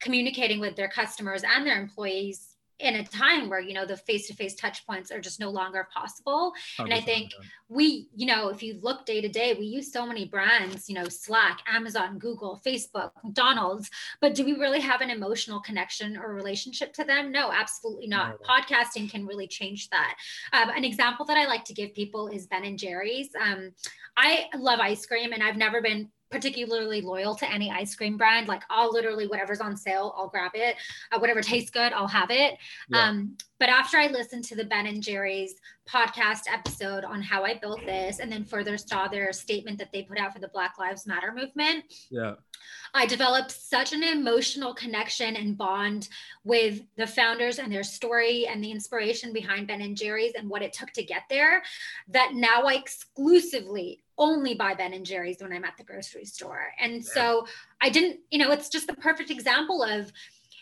communicating 0.00 0.58
with 0.58 0.74
their 0.74 0.88
customers 0.88 1.42
and 1.44 1.64
their 1.64 1.80
employees 1.80 2.49
in 2.80 2.96
a 2.96 3.04
time 3.04 3.48
where 3.48 3.60
you 3.60 3.74
know 3.74 3.84
the 3.84 3.96
face-to-face 3.96 4.54
touch 4.54 4.86
points 4.86 5.10
are 5.10 5.20
just 5.20 5.40
no 5.40 5.50
longer 5.50 5.88
possible. 5.92 6.52
And 6.78 6.92
i 6.92 7.00
think 7.00 7.32
we 7.68 8.08
you 8.14 8.26
know 8.26 8.48
if 8.48 8.62
you 8.62 8.78
look 8.82 9.06
day 9.06 9.20
to 9.20 9.28
day 9.28 9.54
we 9.54 9.66
use 9.66 9.92
so 9.92 10.06
many 10.06 10.24
brands 10.24 10.88
you 10.88 10.94
know 10.94 11.08
slack 11.08 11.60
amazon 11.72 12.18
google 12.18 12.60
facebook 12.66 13.12
mcdonald's 13.22 13.90
but 14.20 14.34
do 14.34 14.44
we 14.44 14.54
really 14.54 14.80
have 14.80 15.00
an 15.00 15.10
emotional 15.10 15.60
connection 15.60 16.16
or 16.16 16.34
relationship 16.34 16.92
to 16.94 17.04
them? 17.04 17.30
No 17.30 17.52
absolutely 17.52 18.06
not. 18.06 18.36
No. 18.40 18.46
podcasting 18.46 19.10
can 19.10 19.26
really 19.26 19.46
change 19.46 19.88
that. 19.90 20.16
Um, 20.52 20.70
an 20.70 20.84
example 20.84 21.24
that 21.26 21.36
i 21.36 21.46
like 21.46 21.64
to 21.64 21.74
give 21.74 21.94
people 21.94 22.28
is 22.28 22.46
ben 22.46 22.64
and 22.64 22.78
jerry's. 22.78 23.30
Um, 23.40 23.72
i 24.16 24.46
love 24.56 24.80
ice 24.80 25.06
cream 25.06 25.32
and 25.32 25.42
i've 25.42 25.56
never 25.56 25.80
been 25.80 26.08
particularly 26.30 27.00
loyal 27.00 27.34
to 27.34 27.50
any 27.50 27.70
ice 27.70 27.94
cream 27.94 28.16
brand. 28.16 28.48
Like 28.48 28.62
I'll 28.70 28.92
literally 28.92 29.26
whatever's 29.26 29.60
on 29.60 29.76
sale, 29.76 30.14
I'll 30.16 30.28
grab 30.28 30.52
it. 30.54 30.76
Uh, 31.12 31.18
whatever 31.18 31.42
tastes 31.42 31.70
good, 31.70 31.92
I'll 31.92 32.08
have 32.08 32.30
it. 32.30 32.56
Yeah. 32.88 33.08
Um, 33.08 33.36
but 33.60 33.68
after 33.68 33.98
I 33.98 34.08
listened 34.08 34.42
to 34.44 34.56
the 34.56 34.64
Ben 34.64 34.86
and 34.86 35.02
Jerry's 35.02 35.54
podcast 35.88 36.52
episode 36.52 37.04
on 37.04 37.22
how 37.22 37.44
I 37.44 37.54
built 37.54 37.84
this, 37.84 38.18
and 38.18 38.32
then 38.32 38.44
further 38.44 38.76
saw 38.78 39.06
their 39.06 39.32
statement 39.32 39.78
that 39.78 39.92
they 39.92 40.02
put 40.02 40.18
out 40.18 40.32
for 40.32 40.40
the 40.40 40.48
Black 40.48 40.78
Lives 40.78 41.06
Matter 41.06 41.32
movement, 41.32 41.84
yeah, 42.10 42.34
I 42.94 43.06
developed 43.06 43.52
such 43.52 43.92
an 43.92 44.02
emotional 44.02 44.74
connection 44.74 45.36
and 45.36 45.56
bond 45.56 46.08
with 46.42 46.82
the 46.96 47.06
founders 47.06 47.58
and 47.58 47.72
their 47.72 47.82
story 47.82 48.46
and 48.46 48.64
the 48.64 48.70
inspiration 48.70 49.32
behind 49.32 49.68
Ben 49.68 49.82
and 49.82 49.96
Jerry's 49.96 50.32
and 50.36 50.48
what 50.48 50.62
it 50.62 50.72
took 50.72 50.90
to 50.92 51.04
get 51.04 51.22
there 51.28 51.62
that 52.08 52.32
now 52.34 52.62
I 52.62 52.74
exclusively 52.74 54.02
only 54.18 54.54
buy 54.54 54.74
Ben 54.74 54.92
and 54.92 55.06
Jerry's 55.06 55.38
when 55.40 55.52
I'm 55.52 55.64
at 55.64 55.76
the 55.76 55.84
grocery 55.84 56.24
store. 56.24 56.66
And 56.78 57.04
so 57.04 57.46
I 57.80 57.88
didn't, 57.88 58.20
you 58.30 58.38
know, 58.38 58.50
it's 58.50 58.68
just 58.68 58.86
the 58.86 58.94
perfect 58.94 59.30
example 59.30 59.82
of, 59.82 60.12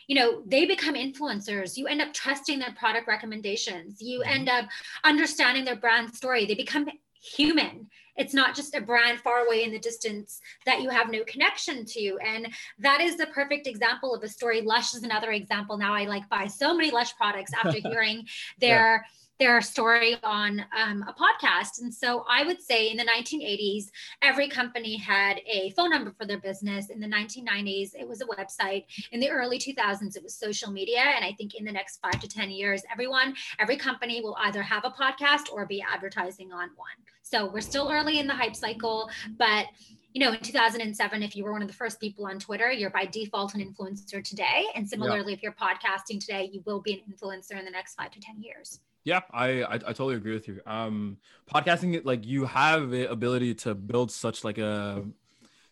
you 0.09 0.17
know, 0.17 0.43
they 0.47 0.65
become 0.65 0.95
influencers. 0.95 1.77
You 1.77 1.87
end 1.87 2.03
up 2.03 2.13
trusting 2.13 2.59
their 2.59 2.73
product 2.73 3.07
recommendations. 3.07 4.01
You 4.01 4.21
mm-hmm. 4.21 4.31
end 4.31 4.49
up 4.49 4.65
understanding 5.05 5.65
their 5.65 5.77
brand 5.77 6.15
story. 6.15 6.47
They 6.47 6.55
become 6.55 6.89
human. 7.21 7.89
It's 8.17 8.35
not 8.35 8.57
just 8.57 8.75
a 8.75 8.81
brand 8.81 9.21
far 9.21 9.47
away 9.47 9.63
in 9.63 9.71
the 9.71 9.79
distance 9.79 10.41
that 10.67 10.83
you 10.83 10.89
have 10.89 11.11
no 11.11 11.23
connection 11.25 11.85
to. 11.85 12.19
And 12.27 12.49
that 12.81 13.01
is 13.01 13.17
the 13.17 13.27
perfect 13.27 13.69
example 13.69 14.15
of 14.15 14.25
a 14.25 14.29
story. 14.29 14.63
Lush 14.63 14.95
is 14.95 15.05
another 15.05 15.31
example. 15.31 15.77
Now 15.77 15.95
I 15.95 16.07
like 16.07 16.29
buy 16.29 16.47
so 16.49 16.75
many 16.75 16.91
Lush 16.91 17.15
products 17.15 17.53
after 17.53 17.79
hearing 17.89 18.27
their. 18.59 19.05
Yeah 19.07 19.15
their 19.39 19.61
story 19.61 20.17
on 20.23 20.65
um, 20.77 21.05
a 21.07 21.13
podcast. 21.13 21.81
And 21.81 21.93
so 21.93 22.25
I 22.29 22.45
would 22.45 22.61
say 22.61 22.91
in 22.91 22.97
the 22.97 23.05
1980s, 23.05 23.85
every 24.21 24.49
company 24.49 24.97
had 24.97 25.41
a 25.47 25.71
phone 25.71 25.91
number 25.91 26.13
for 26.19 26.27
their 26.27 26.39
business. 26.39 26.91
In 26.91 27.01
the 27.01 27.07
1990s, 27.07 27.91
it 27.99 28.07
was 28.07 28.21
a 28.21 28.27
website. 28.27 28.85
In 29.13 29.21
the 29.21 29.31
early 29.31 29.59
2000s, 29.59 30.17
it 30.17 30.23
was 30.23 30.35
social 30.35 30.73
media. 30.73 31.01
And 31.01 31.25
I 31.25 31.33
think 31.33 31.55
in 31.55 31.65
the 31.65 31.73
next 31.73 32.01
five 32.03 32.21
to 32.21 32.29
10 32.29 32.51
years, 32.51 32.83
everyone, 32.91 33.35
every 33.59 33.77
company 33.77 34.21
will 34.21 34.37
either 34.41 34.63
have 34.63 34.85
a 34.85 34.91
podcast 34.91 35.53
or 35.53 35.67
be 35.67 35.83
advertising 35.83 36.53
on 36.53 36.71
one. 36.77 36.89
So 37.23 37.51
we're 37.51 37.61
still 37.61 37.91
early 37.91 38.19
in 38.19 38.27
the 38.27 38.35
hype 38.35 38.57
cycle, 38.57 39.11
but 39.39 39.67
you 40.15 40.25
know, 40.25 40.33
in 40.33 40.41
2007, 40.41 41.23
if 41.23 41.37
you 41.37 41.45
were 41.45 41.53
one 41.53 41.63
of 41.63 41.69
the 41.69 41.75
first 41.75 42.01
people 42.01 42.27
on 42.27 42.39
Twitter, 42.39 42.73
you're 42.73 42.91
by 42.91 43.05
default 43.05 43.55
an 43.55 43.61
influencer 43.61 44.25
today. 44.25 44.65
And 44.75 44.89
similarly, 44.89 45.33
yeah. 45.33 45.37
if 45.37 45.43
you're 45.43 45.53
podcasting 45.53 46.19
today, 46.19 46.49
you 46.51 46.63
will 46.67 46.81
be 46.81 46.95
an 46.95 47.01
influencer 47.13 47.59
in 47.59 47.65
the 47.65 47.71
next 47.71 47.95
five 47.95 48.11
to 48.13 48.21
10 48.21 48.43
years. 48.43 48.81
Yeah, 49.05 49.21
I, 49.33 49.63
I, 49.63 49.75
I 49.75 49.79
totally 49.79 50.17
agree 50.17 50.35
with 50.35 50.49
you. 50.49 50.61
Um, 50.67 51.19
podcasting, 51.53 52.05
like 52.05 52.27
you 52.27 52.45
have 52.45 52.91
the 52.91 53.11
ability 53.11 53.55
to 53.57 53.75
build 53.75 54.11
such 54.11 54.45
like 54.45 54.59
a 54.59 55.05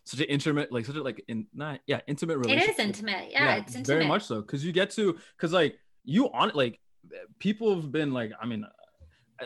such 0.05 0.21
an 0.21 0.25
intimate, 0.27 0.71
like 0.71 0.85
such 0.85 0.95
a 0.95 1.03
like 1.03 1.23
in 1.27 1.47
not 1.53 1.81
yeah 1.85 1.99
intimate 2.07 2.37
relationship. 2.37 2.69
It 2.69 2.73
is 2.73 2.79
intimate. 2.79 3.31
Yeah, 3.31 3.43
yeah 3.43 3.55
it's 3.57 3.75
intimate. 3.75 3.87
Very 3.87 4.07
much 4.07 4.23
so, 4.23 4.41
because 4.41 4.65
you 4.65 4.71
get 4.71 4.89
to 4.91 5.17
because 5.35 5.51
like 5.51 5.77
you 6.05 6.31
on 6.31 6.51
like 6.55 6.79
people 7.39 7.75
have 7.75 7.91
been 7.91 8.13
like 8.13 8.31
I 8.41 8.45
mean, 8.45 8.65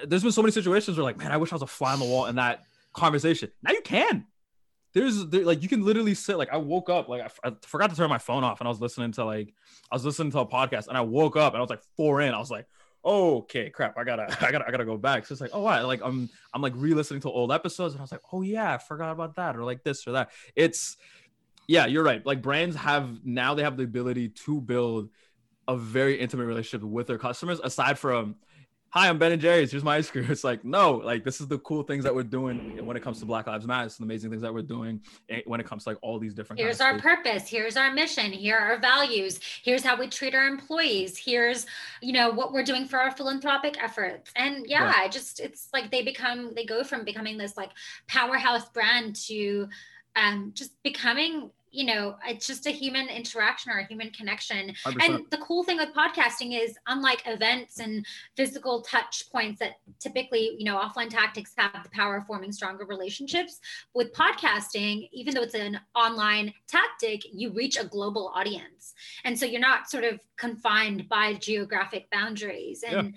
there's 0.05 0.23
been 0.23 0.31
so 0.31 0.41
many 0.41 0.51
situations 0.51 0.97
where 0.97 1.03
like 1.03 1.17
man, 1.17 1.31
I 1.31 1.37
wish 1.37 1.51
I 1.51 1.55
was 1.55 1.63
a 1.63 1.67
fly 1.67 1.93
on 1.93 1.99
the 1.99 2.05
wall 2.05 2.27
in 2.27 2.35
that 2.35 2.61
conversation. 2.93 3.51
Now 3.63 3.71
you 3.71 3.81
can. 3.81 4.27
There's 4.93 5.25
there, 5.27 5.45
like 5.45 5.63
you 5.63 5.69
can 5.69 5.83
literally 5.83 6.13
sit 6.13 6.37
like 6.37 6.49
I 6.51 6.57
woke 6.57 6.89
up 6.89 7.07
like 7.09 7.21
I, 7.21 7.49
I 7.49 7.53
forgot 7.63 7.89
to 7.89 7.95
turn 7.95 8.09
my 8.09 8.17
phone 8.17 8.43
off 8.43 8.59
and 8.59 8.67
I 8.67 8.69
was 8.69 8.81
listening 8.81 9.13
to 9.13 9.25
like 9.25 9.53
I 9.89 9.95
was 9.95 10.05
listening 10.05 10.31
to 10.33 10.39
a 10.39 10.45
podcast 10.45 10.87
and 10.87 10.97
I 10.97 11.01
woke 11.01 11.37
up 11.37 11.53
and 11.53 11.57
I 11.59 11.61
was 11.61 11.69
like 11.69 11.81
four 11.95 12.21
in 12.21 12.33
I 12.33 12.39
was 12.39 12.51
like 12.51 12.67
okay, 13.03 13.69
crap, 13.69 13.97
I 13.97 14.03
gotta, 14.03 14.23
I 14.45 14.51
gotta, 14.51 14.67
I 14.67 14.71
gotta 14.71 14.85
go 14.85 14.97
back. 14.97 15.25
So 15.25 15.33
it's 15.33 15.41
like, 15.41 15.51
oh, 15.53 15.61
what? 15.61 15.85
Like 15.85 16.01
I'm, 16.03 16.29
I'm 16.53 16.61
like 16.61 16.73
re-listening 16.75 17.21
to 17.21 17.29
old 17.29 17.51
episodes, 17.51 17.93
and 17.93 18.01
I 18.01 18.03
was 18.03 18.11
like, 18.11 18.21
oh 18.31 18.41
yeah, 18.41 18.73
I 18.73 18.77
forgot 18.77 19.11
about 19.11 19.35
that, 19.35 19.55
or 19.55 19.63
like 19.63 19.83
this 19.83 20.07
or 20.07 20.13
that. 20.13 20.31
It's, 20.55 20.97
yeah, 21.67 21.85
you're 21.85 22.03
right. 22.03 22.25
Like 22.25 22.41
brands 22.41 22.75
have 22.75 23.23
now 23.23 23.53
they 23.53 23.63
have 23.63 23.77
the 23.77 23.83
ability 23.83 24.29
to 24.29 24.61
build 24.61 25.09
a 25.67 25.77
very 25.77 26.19
intimate 26.19 26.45
relationship 26.45 26.87
with 26.87 27.07
their 27.07 27.17
customers. 27.17 27.59
Aside 27.63 27.97
from, 27.97 28.35
hi, 28.91 29.07
I'm 29.07 29.17
Ben 29.17 29.31
and 29.31 29.41
Jerry's. 29.41 29.71
Here's 29.71 29.83
my 29.83 29.95
ice 29.95 30.09
cream. 30.09 30.25
It's 30.29 30.43
like, 30.43 30.63
no, 30.63 30.97
like 30.97 31.23
this 31.23 31.41
is 31.41 31.47
the 31.47 31.57
cool 31.59 31.83
things 31.83 32.03
that 32.03 32.13
we're 32.13 32.23
doing 32.23 32.85
when 32.85 32.95
it 32.95 33.03
comes 33.03 33.19
to 33.19 33.25
Black 33.25 33.47
Lives 33.47 33.65
Matter. 33.65 33.85
It's 33.85 33.97
the 33.97 34.03
amazing 34.03 34.29
things 34.29 34.41
that 34.43 34.53
we're 34.53 34.61
doing 34.61 35.01
eh, 35.29 35.41
when 35.45 35.59
it 35.59 35.65
comes 35.65 35.83
to 35.85 35.91
like 35.91 35.97
all 36.01 36.19
these 36.19 36.33
different. 36.33 36.59
Things. 36.59 36.67
Here's 36.67 36.81
our 36.81 36.99
purpose. 36.99 37.47
Here's 37.47 37.77
our 37.77 37.93
mission. 37.93 38.31
Here 38.31 38.57
are 38.57 38.73
our 38.73 38.79
values. 38.79 39.39
Here's 39.63 39.83
how 39.83 39.97
we 39.97 40.07
treat 40.07 40.35
our 40.35 40.47
employees. 40.47 41.17
Here's, 41.17 41.65
you 42.01 42.13
know, 42.13 42.29
what 42.29 42.53
we're 42.53 42.63
doing 42.63 42.85
for 42.85 42.99
our 42.99 43.11
philanthropic 43.11 43.81
efforts. 43.81 44.31
And 44.35 44.65
yeah, 44.67 44.85
yeah. 44.85 44.93
I 44.95 45.07
just 45.07 45.39
it's 45.39 45.69
like 45.73 45.89
they 45.89 46.03
become 46.03 46.53
they 46.55 46.65
go 46.65 46.83
from 46.83 47.05
becoming 47.05 47.37
this 47.37 47.57
like 47.57 47.71
powerhouse 48.07 48.69
brand 48.69 49.15
to 49.27 49.67
um 50.15 50.51
just 50.53 50.71
becoming 50.83 51.49
you 51.71 51.85
know 51.85 52.15
it's 52.27 52.45
just 52.45 52.67
a 52.67 52.71
human 52.71 53.07
interaction 53.07 53.71
or 53.71 53.79
a 53.79 53.85
human 53.85 54.09
connection. 54.11 54.73
100%. 54.85 55.03
and 55.03 55.25
the 55.29 55.37
cool 55.37 55.63
thing 55.63 55.77
with 55.77 55.89
podcasting 55.93 56.61
is 56.61 56.77
unlike 56.87 57.23
events 57.25 57.79
and 57.79 58.05
physical 58.35 58.81
touch 58.81 59.23
points 59.31 59.59
that 59.59 59.79
typically 59.99 60.55
you 60.57 60.65
know 60.65 60.77
offline 60.77 61.09
tactics 61.09 61.53
have 61.57 61.83
the 61.83 61.89
power 61.89 62.17
of 62.17 62.25
forming 62.25 62.51
stronger 62.51 62.85
relationships 62.85 63.59
with 63.93 64.13
podcasting 64.13 65.09
even 65.11 65.33
though 65.33 65.41
it's 65.41 65.55
an 65.55 65.79
online 65.95 66.53
tactic 66.67 67.21
you 67.31 67.51
reach 67.51 67.77
a 67.77 67.85
global 67.85 68.31
audience. 68.35 68.93
And 69.23 69.37
so 69.37 69.45
you're 69.45 69.61
not 69.61 69.89
sort 69.89 70.03
of 70.03 70.19
confined 70.37 71.07
by 71.07 71.33
geographic 71.35 72.09
boundaries. 72.11 72.83
And 72.83 73.07
yeah 73.07 73.11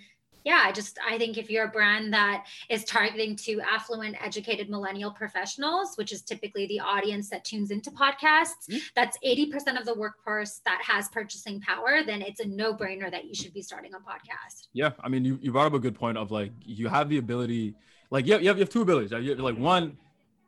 yeah 0.44 0.60
i 0.62 0.70
just 0.70 0.98
i 1.06 1.18
think 1.18 1.36
if 1.36 1.50
you're 1.50 1.64
a 1.64 1.68
brand 1.68 2.12
that 2.12 2.46
is 2.68 2.84
targeting 2.84 3.34
to 3.34 3.60
affluent 3.60 4.16
educated 4.24 4.70
millennial 4.70 5.10
professionals 5.10 5.96
which 5.96 6.12
is 6.12 6.22
typically 6.22 6.66
the 6.66 6.78
audience 6.78 7.28
that 7.28 7.44
tunes 7.44 7.70
into 7.70 7.90
podcasts 7.90 8.68
mm-hmm. 8.68 8.78
that's 8.94 9.18
80% 9.24 9.78
of 9.78 9.86
the 9.86 9.94
workforce 9.94 10.60
that 10.64 10.80
has 10.86 11.08
purchasing 11.08 11.60
power 11.60 12.02
then 12.04 12.22
it's 12.22 12.40
a 12.40 12.46
no-brainer 12.46 13.10
that 13.10 13.24
you 13.24 13.34
should 13.34 13.52
be 13.52 13.62
starting 13.62 13.92
a 13.94 13.98
podcast 13.98 14.68
yeah 14.72 14.90
i 15.00 15.08
mean 15.08 15.24
you, 15.24 15.38
you 15.42 15.50
brought 15.50 15.66
up 15.66 15.74
a 15.74 15.78
good 15.78 15.94
point 15.94 16.16
of 16.16 16.30
like 16.30 16.52
you 16.60 16.88
have 16.88 17.08
the 17.08 17.18
ability 17.18 17.74
like 18.10 18.26
you 18.26 18.32
have, 18.32 18.42
you 18.42 18.48
have, 18.48 18.56
you 18.56 18.62
have 18.62 18.70
two 18.70 18.82
abilities 18.82 19.12
right? 19.12 19.22
you're 19.22 19.36
like 19.36 19.58
one 19.58 19.96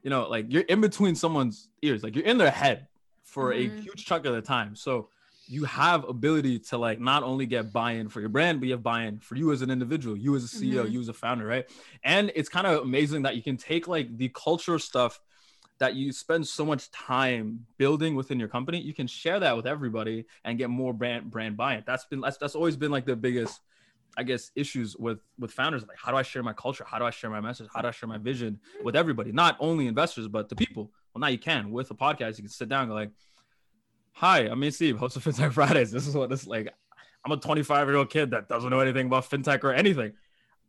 you 0.03 0.11
know 0.11 0.29
like 0.29 0.47
you're 0.49 0.63
in 0.63 0.81
between 0.81 1.15
someone's 1.15 1.69
ears 1.83 2.03
like 2.03 2.15
you're 2.15 2.25
in 2.25 2.39
their 2.39 2.51
head 2.51 2.87
for 3.25 3.53
mm-hmm. 3.53 3.77
a 3.77 3.81
huge 3.81 4.05
chunk 4.05 4.25
of 4.25 4.35
the 4.35 4.43
time 4.43 4.77
so 4.77 5.09
you 5.49 5.65
have 5.65 6.09
ability 6.09 6.59
to 6.59 6.79
like 6.79 7.01
not 7.01 7.23
only 7.23 7.47
get 7.47 7.73
buy-in 7.73 8.09
for 8.09 8.21
your 8.21 8.29
brand, 8.29 8.61
but 8.61 8.67
you 8.67 8.73
have 8.73 8.83
buy-in 8.83 9.19
for 9.21 9.37
you 9.37 9.53
as 9.53 9.63
an 9.63 9.71
individual, 9.71 10.17
you 10.17 10.35
as 10.35 10.45
a 10.45 10.49
CEO, 10.49 10.83
mm-hmm. 10.83 10.93
you 10.93 11.01
as 11.01 11.09
a 11.09 11.13
founder, 11.13 11.47
right? 11.47 11.67
And 12.03 12.33
it's 12.35 12.49
kind 12.49 12.67
of 12.67 12.83
amazing 12.83 13.23
that 13.23 13.37
you 13.37 13.43
can 13.43 13.57
take 13.57 13.87
like 13.87 14.17
the 14.17 14.29
culture 14.35 14.79
stuff 14.79 15.21
that 15.79 15.95
you 15.95 16.13
spend 16.13 16.47
so 16.47 16.65
much 16.65 16.91
time 16.91 17.67
building 17.77 18.15
within 18.15 18.39
your 18.39 18.49
company, 18.49 18.81
you 18.81 18.95
can 18.95 19.07
share 19.07 19.39
that 19.41 19.57
with 19.57 19.67
everybody 19.67 20.25
and 20.45 20.59
get 20.59 20.71
more 20.71 20.93
brand 20.93 21.31
brand 21.31 21.57
buy-in. 21.57 21.85
That's 21.87 22.05
been 22.07 22.21
that's, 22.21 22.39
that's 22.39 22.55
always 22.55 22.77
been 22.77 22.91
like 22.91 23.05
the 23.05 23.17
biggest, 23.17 23.61
I 24.17 24.23
guess, 24.23 24.51
issues 24.57 24.97
with 24.97 25.19
with 25.39 25.53
founders. 25.53 25.87
Like, 25.87 25.99
how 25.99 26.11
do 26.11 26.17
I 26.17 26.23
share 26.23 26.43
my 26.43 26.55
culture? 26.55 26.85
How 26.87 26.99
do 26.99 27.05
I 27.05 27.11
share 27.11 27.31
my 27.31 27.41
message? 27.41 27.69
How 27.75 27.83
do 27.83 27.89
I 27.89 27.91
share 27.91 28.09
my 28.09 28.19
vision 28.19 28.59
with 28.83 28.97
everybody? 28.97 29.33
Not 29.33 29.57
only 29.61 29.87
investors, 29.87 30.29
but 30.29 30.49
the 30.49 30.57
people. 30.57 30.91
Well, 31.15 31.21
now 31.21 31.29
you 31.29 31.39
can 31.39 31.71
with 31.71 31.91
a 31.91 31.95
podcast, 31.95 32.39
you 32.39 32.45
can 32.45 32.49
sit 32.49 32.69
down 32.69 32.83
and 32.83 32.91
go 32.91 32.95
like 32.95 33.11
Hi, 34.21 34.49
I'm 34.49 34.71
Steve, 34.71 34.97
host 34.97 35.19
of 35.19 35.25
FinTech 35.25 35.53
Fridays. 35.53 35.91
This 35.91 36.07
is 36.07 36.15
what 36.15 36.31
this 36.31 36.47
like. 36.47 36.73
I'm 37.23 37.33
a 37.33 37.37
25 37.37 37.87
year 37.87 37.97
old 37.97 38.09
kid 38.09 38.31
that 38.31 38.49
doesn't 38.49 38.71
know 38.71 38.81
anything 38.81 39.09
about 39.09 39.29
fintech 39.29 39.63
or 39.63 39.75
anything. 39.75 40.15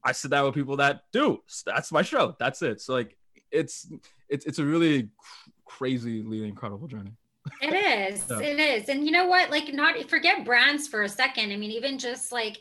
I 0.04 0.12
sit 0.12 0.32
down 0.32 0.44
with 0.44 0.54
people 0.54 0.76
that 0.78 1.04
do. 1.14 1.42
That's 1.66 1.94
my 1.94 2.02
show. 2.02 2.36
That's 2.40 2.62
it. 2.62 2.82
So 2.82 2.94
like, 2.94 3.16
it's 3.50 3.88
it's 4.28 4.46
it's 4.46 4.60
a 4.60 4.66
really 4.66 5.12
crazily 5.64 6.46
incredible 6.46 6.90
journey. 6.90 7.14
It 7.62 7.74
is. 7.74 8.26
yeah. 8.30 8.40
It 8.42 8.60
is. 8.60 8.90
And 8.90 9.06
you 9.06 9.12
know 9.12 9.28
what? 9.28 9.50
Like, 9.50 9.74
not 9.74 10.10
forget 10.10 10.44
brands 10.44 10.90
for 10.90 11.04
a 11.04 11.10
second. 11.10 11.54
I 11.54 11.56
mean, 11.56 11.72
even 11.72 11.98
just 11.98 12.34
like 12.34 12.60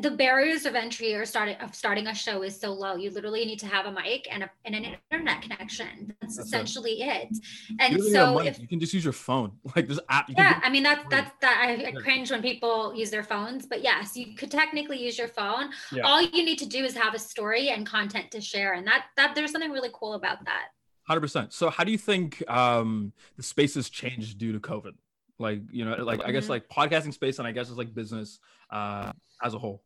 the 0.00 0.10
barriers 0.10 0.66
of 0.66 0.74
entry 0.74 1.14
or 1.14 1.24
starting 1.24 1.56
of 1.56 1.74
starting 1.74 2.06
a 2.06 2.14
show 2.14 2.42
is 2.42 2.58
so 2.58 2.72
low. 2.72 2.96
You 2.96 3.10
literally 3.10 3.44
need 3.44 3.58
to 3.60 3.66
have 3.66 3.86
a 3.86 3.92
mic 3.92 4.28
and, 4.30 4.42
a, 4.42 4.50
and 4.64 4.74
an 4.74 4.96
internet 5.10 5.42
connection. 5.42 6.14
That's, 6.20 6.36
that's 6.36 6.48
essentially 6.48 7.02
it. 7.02 7.28
it. 7.30 7.76
And 7.80 8.02
so 8.02 8.40
if, 8.40 8.58
you 8.58 8.68
can 8.68 8.80
just 8.80 8.92
use 8.92 9.04
your 9.04 9.12
phone, 9.12 9.52
like 9.76 9.88
this 9.88 10.00
app. 10.08 10.26
Yeah, 10.28 10.60
I 10.62 10.70
mean 10.70 10.82
that's 10.82 11.04
that's 11.10 11.32
that 11.40 11.64
I, 11.66 11.88
I, 11.88 11.92
cringe 11.92 12.30
when 12.30 12.42
people 12.42 12.94
use 12.94 13.10
their 13.10 13.24
phones, 13.24 13.66
but 13.66 13.82
yes, 13.82 14.16
you 14.16 14.34
could 14.34 14.50
technically 14.50 15.02
use 15.02 15.18
your 15.18 15.28
phone. 15.28 15.70
Yeah. 15.92 16.02
All 16.02 16.22
you 16.22 16.44
need 16.44 16.58
to 16.58 16.66
do 16.66 16.84
is 16.84 16.94
have 16.96 17.14
a 17.14 17.18
story 17.18 17.70
and 17.70 17.86
content 17.86 18.30
to 18.32 18.40
share, 18.40 18.74
and 18.74 18.86
that 18.86 19.06
that 19.16 19.34
there's 19.34 19.52
something 19.52 19.70
really 19.70 19.90
cool 19.92 20.14
about 20.14 20.44
that. 20.44 20.68
Hundred 21.06 21.20
percent. 21.20 21.52
So, 21.52 21.70
how 21.70 21.84
do 21.84 21.92
you 21.92 21.98
think 21.98 22.48
um, 22.50 23.12
the 23.36 23.42
space 23.42 23.74
has 23.76 23.88
changed 23.88 24.38
due 24.38 24.52
to 24.52 24.58
COVID? 24.58 24.92
Like, 25.38 25.60
you 25.70 25.84
know, 25.84 25.96
like. 26.02 26.24
I 26.24 26.32
guess 26.32 26.44
mm-hmm. 26.44 26.52
like 26.52 26.68
podcasting 26.68 27.12
space, 27.14 27.38
and 27.38 27.46
I 27.46 27.52
guess 27.52 27.68
it's 27.68 27.78
like 27.78 27.94
business 27.94 28.40
uh, 28.70 29.12
as 29.42 29.54
a 29.54 29.58
whole. 29.58 29.82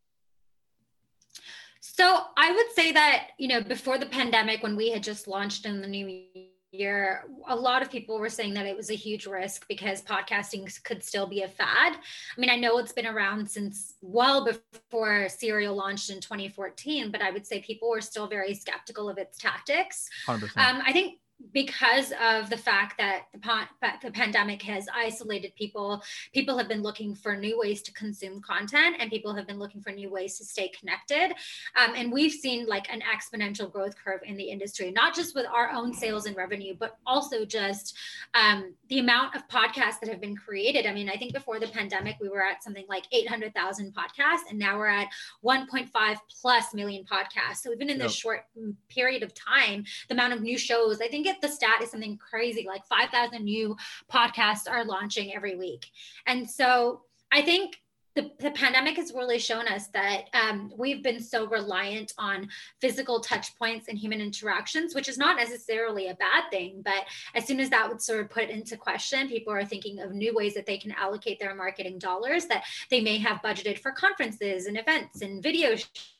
So 1.81 2.23
I 2.37 2.53
would 2.53 2.71
say 2.75 2.93
that, 2.93 3.29
you 3.39 3.49
know, 3.49 3.63
before 3.63 3.99
the 3.99 4.07
pandemic, 4.07 4.63
when 4.63 4.77
we 4.77 4.91
had 4.91 5.03
just 5.03 5.27
launched 5.27 5.67
in 5.67 5.81
the 5.81 5.87
new 5.87 6.25
year, 6.73 7.25
a 7.49 7.57
lot 7.57 7.83
of 7.83 7.91
people 7.91 8.19
were 8.19 8.29
saying 8.29 8.55
that 8.55 8.67
it 8.67 8.77
was 8.77 8.91
a 8.91 8.95
huge 8.95 9.27
risk 9.27 9.67
because 9.69 10.03
podcasting 10.03 10.83
could 10.85 11.03
still 11.03 11.27
be 11.27 11.43
a 11.43 11.49
fad. 11.49 11.97
I 11.97 12.41
mean, 12.41 12.51
I 12.51 12.57
know 12.57 12.79
it's 12.79 12.93
been 12.93 13.07
around 13.07 13.51
since 13.51 13.95
well 14.03 14.45
before 14.45 15.29
Serial 15.29 15.75
launched 15.75 16.11
in 16.11 16.21
2014, 16.21 17.11
but 17.11 17.23
I 17.23 17.31
would 17.31 17.47
say 17.47 17.61
people 17.61 17.91
were 17.91 18.01
still 18.01 18.27
very 18.27 18.55
skeptical 18.55 19.09
of 19.09 19.19
its 19.19 19.39
tactics. 19.39 20.09
Um, 20.57 20.83
I 20.87 20.93
think 20.93 21.19
because 21.53 22.13
of 22.23 22.51
the 22.51 22.57
fact 22.57 22.99
that 22.99 23.25
the, 23.33 23.69
the 24.03 24.11
pandemic 24.11 24.63
has 24.63 24.87
isolated 24.95 25.55
people, 25.57 26.03
people 26.33 26.57
have 26.57 26.69
been 26.69 26.83
looking 26.83 27.15
for 27.15 27.37
new 27.37 27.59
ways 27.59 27.83
to 27.83 27.93
consume 27.93 28.41
content 28.41 28.97
and 28.99 29.11
people 29.11 29.35
have 29.35 29.47
been 29.47 29.59
looking 29.59 29.81
for 29.81 29.91
new 29.91 30.11
ways 30.11 30.39
to 30.39 30.45
stay 30.45 30.69
connected. 30.69 31.35
Um, 31.77 31.95
and 31.97 32.13
we've 32.13 32.33
seen 32.33 32.67
like 32.67 32.87
an 32.93 33.03
exponential 33.03 33.71
growth 33.71 33.95
curve 34.03 34.21
in 34.25 34.37
the 34.37 34.45
industry, 34.45 34.91
not 34.91 35.15
just 35.15 35.35
with 35.35 35.47
our 35.47 35.71
own 35.71 35.93
sales 35.93 36.27
and 36.27 36.37
revenue, 36.37 36.75
but 36.79 36.99
also 37.07 37.45
just 37.45 37.97
um, 38.35 38.75
the 38.89 38.99
amount 38.99 39.35
of 39.35 39.47
podcasts 39.49 40.01
that 40.01 40.09
have 40.09 40.21
been 40.21 40.37
created. 40.37 40.87
I 40.87 40.93
mean, 40.93 41.09
I 41.09 41.17
think 41.17 41.33
before 41.33 41.59
the 41.59 41.69
pandemic, 41.69 42.17
we 42.21 42.29
were 42.29 42.45
at 42.45 42.63
something 42.63 42.85
like 42.89 43.05
800,000 43.13 43.95
podcasts, 43.95 44.51
and 44.51 44.59
now 44.59 44.79
we're 44.79 44.89
at 44.89 45.09
1.5 45.45 46.17
plus 46.41 46.75
million 46.75 47.05
podcasts. 47.05 47.59
So 47.63 47.73
even 47.73 47.91
in 47.91 47.99
this 47.99 48.13
short 48.13 48.45
mm, 48.59 48.75
period 48.89 49.23
of 49.23 49.33
time, 49.35 49.85
the 50.09 50.15
amount 50.15 50.33
of 50.33 50.43
new 50.43 50.59
shows, 50.59 51.01
I 51.01 51.09
think 51.09 51.27
the 51.41 51.49
stat 51.49 51.83
is 51.83 51.91
something 51.91 52.19
crazy 52.19 52.67
like 52.67 52.87
5,000 52.87 53.45
new 53.45 53.77
podcasts 54.13 54.71
are 54.71 54.85
launching 54.85 55.35
every 55.35 55.57
week. 55.57 55.87
And 56.27 56.49
so 56.49 57.03
I 57.33 57.43
think 57.43 57.77
the, 58.17 58.31
the 58.41 58.51
pandemic 58.51 58.97
has 58.97 59.13
really 59.15 59.39
shown 59.39 59.69
us 59.69 59.87
that 59.89 60.25
um, 60.35 60.73
we've 60.77 61.03
been 61.03 61.23
so 61.23 61.47
reliant 61.47 62.13
on 62.19 62.49
physical 62.81 63.21
touch 63.21 63.57
points 63.57 63.89
and 63.89 63.97
human 63.97 64.21
interactions, 64.21 64.95
which 64.95 65.09
is 65.09 65.17
not 65.17 65.37
necessarily 65.37 66.09
a 66.09 66.15
bad 66.15 66.51
thing. 66.51 66.83
But 66.85 67.05
as 67.35 67.47
soon 67.47 67.61
as 67.61 67.71
that 67.71 67.89
would 67.89 68.03
sort 68.03 68.21
of 68.21 68.31
put 68.31 68.51
into 68.51 68.77
question, 68.77 69.29
people 69.29 69.53
are 69.53 69.65
thinking 69.65 70.01
of 70.01 70.13
new 70.13 70.35
ways 70.35 70.55
that 70.55 70.67
they 70.67 70.77
can 70.77 70.93
allocate 70.93 71.39
their 71.39 71.55
marketing 71.55 71.99
dollars 71.99 72.47
that 72.47 72.65
they 72.91 73.01
may 73.01 73.19
have 73.19 73.43
budgeted 73.43 73.79
for 73.79 73.93
conferences 73.93 74.67
and 74.67 74.77
events 74.77 75.23
and 75.23 75.43
video 75.43 75.77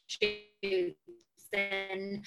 shoots 0.07 0.97
and 1.53 2.25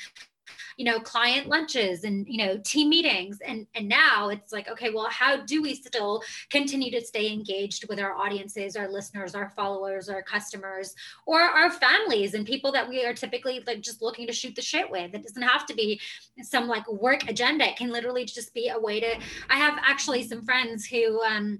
you 0.77 0.85
know 0.85 0.99
client 0.99 1.47
lunches 1.47 2.03
and 2.03 2.27
you 2.27 2.37
know 2.37 2.57
team 2.63 2.89
meetings. 2.89 3.39
And 3.45 3.67
and 3.75 3.87
now 3.87 4.29
it's 4.29 4.51
like 4.51 4.69
okay 4.69 4.89
well 4.89 5.07
how 5.09 5.37
do 5.37 5.61
we 5.61 5.75
still 5.75 6.21
continue 6.49 6.91
to 6.91 7.01
stay 7.01 7.31
engaged 7.31 7.87
with 7.89 7.99
our 7.99 8.13
audiences 8.15 8.75
our 8.75 8.89
listeners 8.89 9.35
our 9.35 9.49
followers 9.49 10.09
our 10.09 10.21
customers 10.21 10.95
or 11.25 11.41
our 11.41 11.71
families 11.71 12.33
and 12.33 12.45
people 12.45 12.71
that 12.71 12.87
we 12.87 13.05
are 13.05 13.13
typically 13.13 13.63
like 13.65 13.81
just 13.81 14.01
looking 14.01 14.27
to 14.27 14.33
shoot 14.33 14.55
the 14.55 14.61
shit 14.61 14.89
with? 14.89 15.13
It 15.13 15.23
doesn't 15.23 15.41
have 15.41 15.65
to 15.67 15.73
be 15.73 15.99
some 16.41 16.67
like 16.67 16.89
work 16.91 17.29
agenda. 17.29 17.67
It 17.69 17.77
can 17.77 17.91
literally 17.91 18.25
just 18.25 18.53
be 18.53 18.69
a 18.69 18.79
way 18.79 18.99
to 18.99 19.13
i 19.49 19.55
have 19.55 19.77
actually 19.81 20.23
some 20.23 20.43
friends 20.43 20.85
who 20.85 21.21
um 21.21 21.59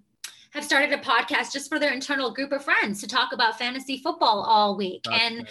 have 0.53 0.63
started 0.63 0.91
a 0.91 0.97
podcast 0.97 1.51
just 1.51 1.69
for 1.69 1.79
their 1.79 1.93
internal 1.93 2.33
group 2.33 2.51
of 2.51 2.63
friends 2.63 3.01
to 3.01 3.07
talk 3.07 3.33
about 3.33 3.57
fantasy 3.57 3.97
football 3.97 4.41
all 4.41 4.77
week 4.77 5.03
That's 5.05 5.23
and 5.23 5.47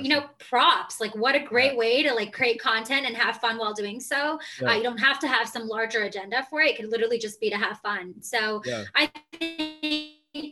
you 0.00 0.08
know 0.08 0.24
props 0.38 1.00
like 1.00 1.14
what 1.16 1.34
a 1.34 1.40
great 1.40 1.72
yeah. 1.72 1.78
way 1.78 2.02
to 2.02 2.14
like 2.14 2.32
create 2.32 2.60
content 2.60 3.06
and 3.06 3.16
have 3.16 3.36
fun 3.38 3.58
while 3.58 3.74
doing 3.74 4.00
so 4.00 4.38
yeah. 4.60 4.70
uh, 4.70 4.74
you 4.74 4.82
don't 4.82 4.98
have 4.98 5.18
to 5.20 5.28
have 5.28 5.48
some 5.48 5.66
larger 5.66 6.02
agenda 6.02 6.46
for 6.48 6.60
it 6.60 6.70
it 6.70 6.76
could 6.76 6.90
literally 6.90 7.18
just 7.18 7.40
be 7.40 7.50
to 7.50 7.56
have 7.56 7.78
fun 7.80 8.14
so 8.20 8.62
yeah. 8.64 8.84
i 8.94 9.10
think 9.38 9.73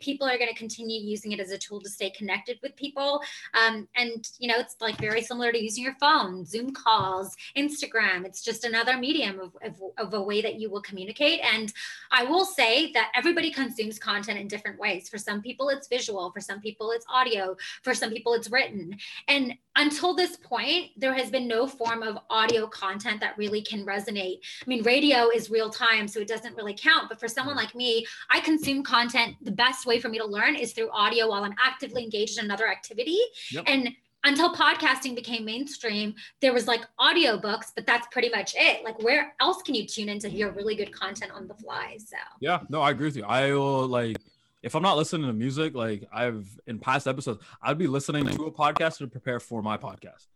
people 0.03 0.27
are 0.27 0.37
going 0.37 0.51
to 0.51 0.59
continue 0.59 1.01
using 1.01 1.33
it 1.33 1.41
as 1.41 1.51
a 1.51 1.59
tool 1.59 1.81
to 1.81 1.89
stay 1.89 2.11
connected 2.11 2.59
with 2.63 2.77
people. 2.77 3.23
Um, 3.55 3.89
and, 3.97 4.29
you 4.39 4.49
know, 4.49 4.59
it's 4.59 4.77
like 4.81 4.99
very 4.99 5.23
similar 5.23 5.53
to 5.53 5.63
using 5.63 5.85
your 5.85 5.95
phone, 6.01 6.45
Zoom 6.45 6.73
calls, 6.73 7.37
Instagram. 7.57 8.27
It's 8.27 8.43
just 8.43 8.65
another 8.65 8.97
medium 8.97 9.41
of, 9.41 9.57
of, 9.63 9.81
of 9.99 10.15
a 10.15 10.23
way 10.23 10.43
that 10.43 10.57
you 10.61 10.71
will 10.71 10.83
communicate. 10.83 11.41
And 11.43 11.73
I 12.11 12.25
will 12.25 12.45
say 12.45 12.93
that 12.93 13.13
everybody 13.15 13.51
consumes 13.51 13.99
content 13.99 14.39
in 14.39 14.49
different 14.49 14.79
ways. 14.79 15.09
For 15.09 15.19
some 15.19 15.41
people, 15.41 15.69
it's 15.69 15.89
visual. 15.89 16.31
For 16.33 16.41
some 16.41 16.61
people, 16.61 16.91
it's 16.91 17.07
audio. 17.09 17.57
For 17.83 17.95
some 17.95 18.11
people, 18.11 18.35
it's 18.35 18.51
written. 18.51 18.97
And 19.29 19.55
until 19.77 20.15
this 20.15 20.37
point, 20.37 20.91
there 20.97 21.15
has 21.15 21.31
been 21.31 21.49
no 21.49 21.67
form 21.67 22.03
of 22.03 22.19
audio 22.29 22.67
content 22.67 23.21
that 23.21 23.39
really 23.39 23.63
can 23.63 23.87
resonate. 23.87 24.39
I 24.65 24.67
mean, 24.67 24.83
radio 24.83 25.31
is 25.31 25.51
real 25.51 25.71
time, 25.71 26.07
so 26.09 26.21
it 26.21 26.29
doesn't 26.29 26.57
really 26.57 26.75
count. 26.75 27.09
But 27.09 27.21
for 27.21 27.29
someone 27.29 27.57
like 27.57 27.75
me, 27.75 28.07
I 28.31 28.41
consume 28.41 28.83
content. 28.83 29.37
The 29.43 29.51
best 29.51 29.87
way 29.87 29.92
for 30.01 30.09
me 30.09 30.19
to 30.19 30.27
learn 30.27 30.57
is 30.57 30.73
through 30.73 30.91
audio 30.91 31.29
while 31.29 31.45
I'm 31.45 31.55
actively 31.63 32.05
engaged 32.05 32.39
in 32.39 32.45
another 32.45 32.69
activity. 32.69 33.19
Yep. 33.51 33.65
And 33.67 33.91
until 34.25 34.55
podcasting 34.55 35.15
became 35.15 35.45
mainstream, 35.45 36.15
there 36.41 36.53
was 36.53 36.69
like 36.69 36.83
audiobooks, 37.01 37.73
but 37.75 37.87
that's 37.87 38.07
pretty 38.11 38.29
much 38.31 38.55
it. 38.57 38.85
Like 38.85 39.03
where 39.03 39.35
else 39.41 39.63
can 39.63 39.75
you 39.75 39.87
tune 39.87 40.09
in 40.09 40.19
to 40.21 40.29
hear 40.29 40.51
really 40.53 40.75
good 40.75 40.93
content 40.93 41.33
on 41.33 41.49
the 41.49 41.55
fly? 41.55 41.97
So 41.99 42.17
yeah, 42.41 42.61
no, 42.69 42.81
I 42.81 42.91
agree 42.91 43.07
with 43.07 43.17
you. 43.17 43.25
I 43.25 43.53
will 43.53 43.87
like 43.87 44.17
if 44.63 44.77
I'm 44.77 44.83
not 44.83 44.97
listening 44.97 45.27
to 45.27 45.33
music, 45.33 45.75
like 45.75 46.05
I've 46.13 46.47
in 46.67 46.79
past 46.79 47.09
episodes, 47.09 47.45
I'd 47.61 47.79
be 47.79 47.89
listening 47.89 48.27
to 48.27 48.45
a 48.45 48.53
podcast 48.53 48.99
to 48.99 49.09
prepare 49.09 49.41
for 49.41 49.61
my 49.63 49.77
podcast. 49.77 50.27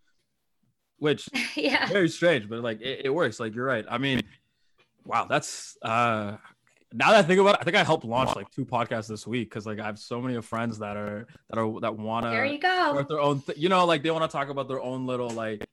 Which 0.98 1.28
yeah, 1.54 1.86
very 1.86 2.08
strange, 2.08 2.48
but 2.48 2.60
like 2.62 2.80
it, 2.80 3.02
it 3.04 3.10
works. 3.10 3.38
Like 3.38 3.54
you're 3.54 3.66
right. 3.66 3.84
I 3.88 3.98
mean, 3.98 4.22
wow, 5.04 5.26
that's 5.28 5.76
uh 5.82 6.36
now 6.96 7.10
that 7.10 7.18
I 7.18 7.22
think 7.22 7.40
about 7.40 7.56
it, 7.56 7.58
I 7.60 7.64
think 7.64 7.76
I 7.76 7.84
helped 7.84 8.06
launch 8.06 8.34
like 8.34 8.50
two 8.50 8.64
podcasts 8.64 9.06
this 9.06 9.26
week 9.26 9.50
because 9.50 9.66
like 9.66 9.78
I 9.78 9.84
have 9.84 9.98
so 9.98 10.20
many 10.20 10.40
friends 10.40 10.78
that 10.78 10.96
are 10.96 11.26
that 11.50 11.58
are 11.58 11.80
that 11.80 11.96
want 11.96 12.24
to 12.24 12.30
there 12.30 12.46
you 12.46 12.58
go 12.58 13.04
their 13.06 13.20
own 13.20 13.42
th- 13.42 13.58
you 13.58 13.68
know 13.68 13.84
like 13.84 14.02
they 14.02 14.10
want 14.10 14.28
to 14.28 14.34
talk 14.34 14.48
about 14.48 14.66
their 14.66 14.80
own 14.80 15.06
little 15.06 15.28
like 15.28 15.66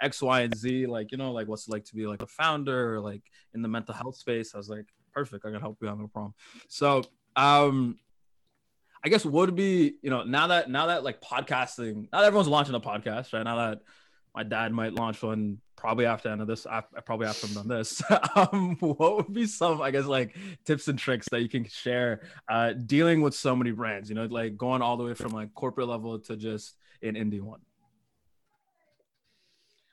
X 0.00 0.22
Y 0.22 0.42
and 0.42 0.56
Z 0.56 0.86
like 0.86 1.10
you 1.10 1.18
know 1.18 1.32
like 1.32 1.48
what's 1.48 1.66
it 1.66 1.72
like 1.72 1.84
to 1.86 1.96
be 1.96 2.06
like 2.06 2.22
a 2.22 2.26
founder 2.28 2.94
or, 2.94 3.00
like 3.00 3.22
in 3.54 3.62
the 3.62 3.68
mental 3.68 3.92
health 3.92 4.16
space. 4.16 4.54
I 4.54 4.58
was 4.58 4.68
like 4.68 4.86
perfect, 5.12 5.44
I 5.44 5.50
can 5.50 5.60
help 5.60 5.78
you. 5.80 5.88
I 5.88 5.90
have 5.90 5.98
no 5.98 6.06
problem. 6.06 6.34
So 6.68 7.02
um 7.34 7.98
I 9.02 9.08
guess 9.08 9.24
would 9.24 9.56
be 9.56 9.94
you 10.00 10.10
know 10.10 10.22
now 10.22 10.46
that 10.46 10.70
now 10.70 10.86
that 10.86 11.02
like 11.02 11.20
podcasting 11.20 12.08
now 12.12 12.20
that 12.20 12.26
everyone's 12.26 12.48
launching 12.48 12.76
a 12.76 12.80
podcast 12.80 13.32
right 13.32 13.42
now 13.42 13.56
that 13.56 13.80
my 14.32 14.44
dad 14.44 14.72
might 14.72 14.92
launch 14.92 15.20
one 15.22 15.58
probably 15.78 16.04
after 16.04 16.28
end 16.28 16.40
of 16.40 16.46
this 16.46 16.66
I 16.66 16.82
probably 17.06 17.26
after 17.26 17.46
i'm 17.46 17.54
done 17.54 17.68
this. 17.68 18.02
Um, 18.36 18.76
what 18.80 19.16
would 19.16 19.32
be 19.32 19.46
some 19.46 19.80
i 19.80 19.90
guess 19.90 20.04
like 20.04 20.36
tips 20.64 20.88
and 20.88 20.98
tricks 20.98 21.28
that 21.30 21.40
you 21.40 21.48
can 21.48 21.64
share 21.64 22.22
uh, 22.48 22.72
dealing 22.72 23.20
with 23.20 23.34
so 23.34 23.56
many 23.56 23.70
brands 23.70 24.08
you 24.08 24.14
know 24.14 24.26
like 24.26 24.56
going 24.56 24.82
all 24.82 24.96
the 24.96 25.04
way 25.04 25.14
from 25.14 25.32
like 25.32 25.54
corporate 25.54 25.88
level 25.88 26.18
to 26.18 26.36
just 26.36 26.76
an 27.02 27.14
indie 27.14 27.40
one? 27.40 27.60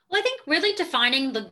Well 0.10 0.19
i 0.19 0.24
think 0.24 0.41
really 0.48 0.74
defining 0.74 1.34
the 1.34 1.52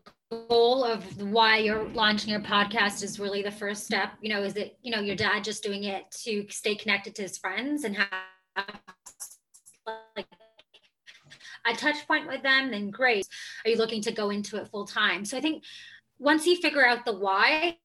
goal 0.49 0.83
of 0.83 1.03
why 1.21 1.57
you're 1.57 1.87
launching 1.89 2.31
your 2.31 2.39
podcast 2.39 3.03
is 3.03 3.19
really 3.19 3.41
the 3.41 3.51
first 3.51 3.85
step. 3.85 4.13
You 4.21 4.29
know 4.29 4.43
is 4.43 4.55
it 4.55 4.77
you 4.81 4.91
know 4.91 5.01
your 5.01 5.15
dad 5.15 5.43
just 5.43 5.63
doing 5.63 5.83
it 5.83 6.03
to 6.23 6.45
stay 6.49 6.75
connected 6.75 7.15
to 7.15 7.21
his 7.21 7.37
friends 7.37 7.83
and 7.83 7.95
have 7.95 8.09
like 10.15 10.27
a 11.65 11.73
touch 11.73 12.07
point 12.07 12.27
with 12.27 12.43
them, 12.43 12.71
then 12.71 12.89
great. 12.89 13.27
Are 13.65 13.69
you 13.71 13.77
looking 13.77 14.01
to 14.03 14.11
go 14.11 14.29
into 14.29 14.57
it 14.57 14.67
full 14.67 14.85
time? 14.85 15.25
So 15.25 15.37
I 15.37 15.41
think 15.41 15.63
once 16.19 16.45
you 16.45 16.55
figure 16.57 16.85
out 16.85 17.05
the 17.05 17.13
why, 17.13 17.77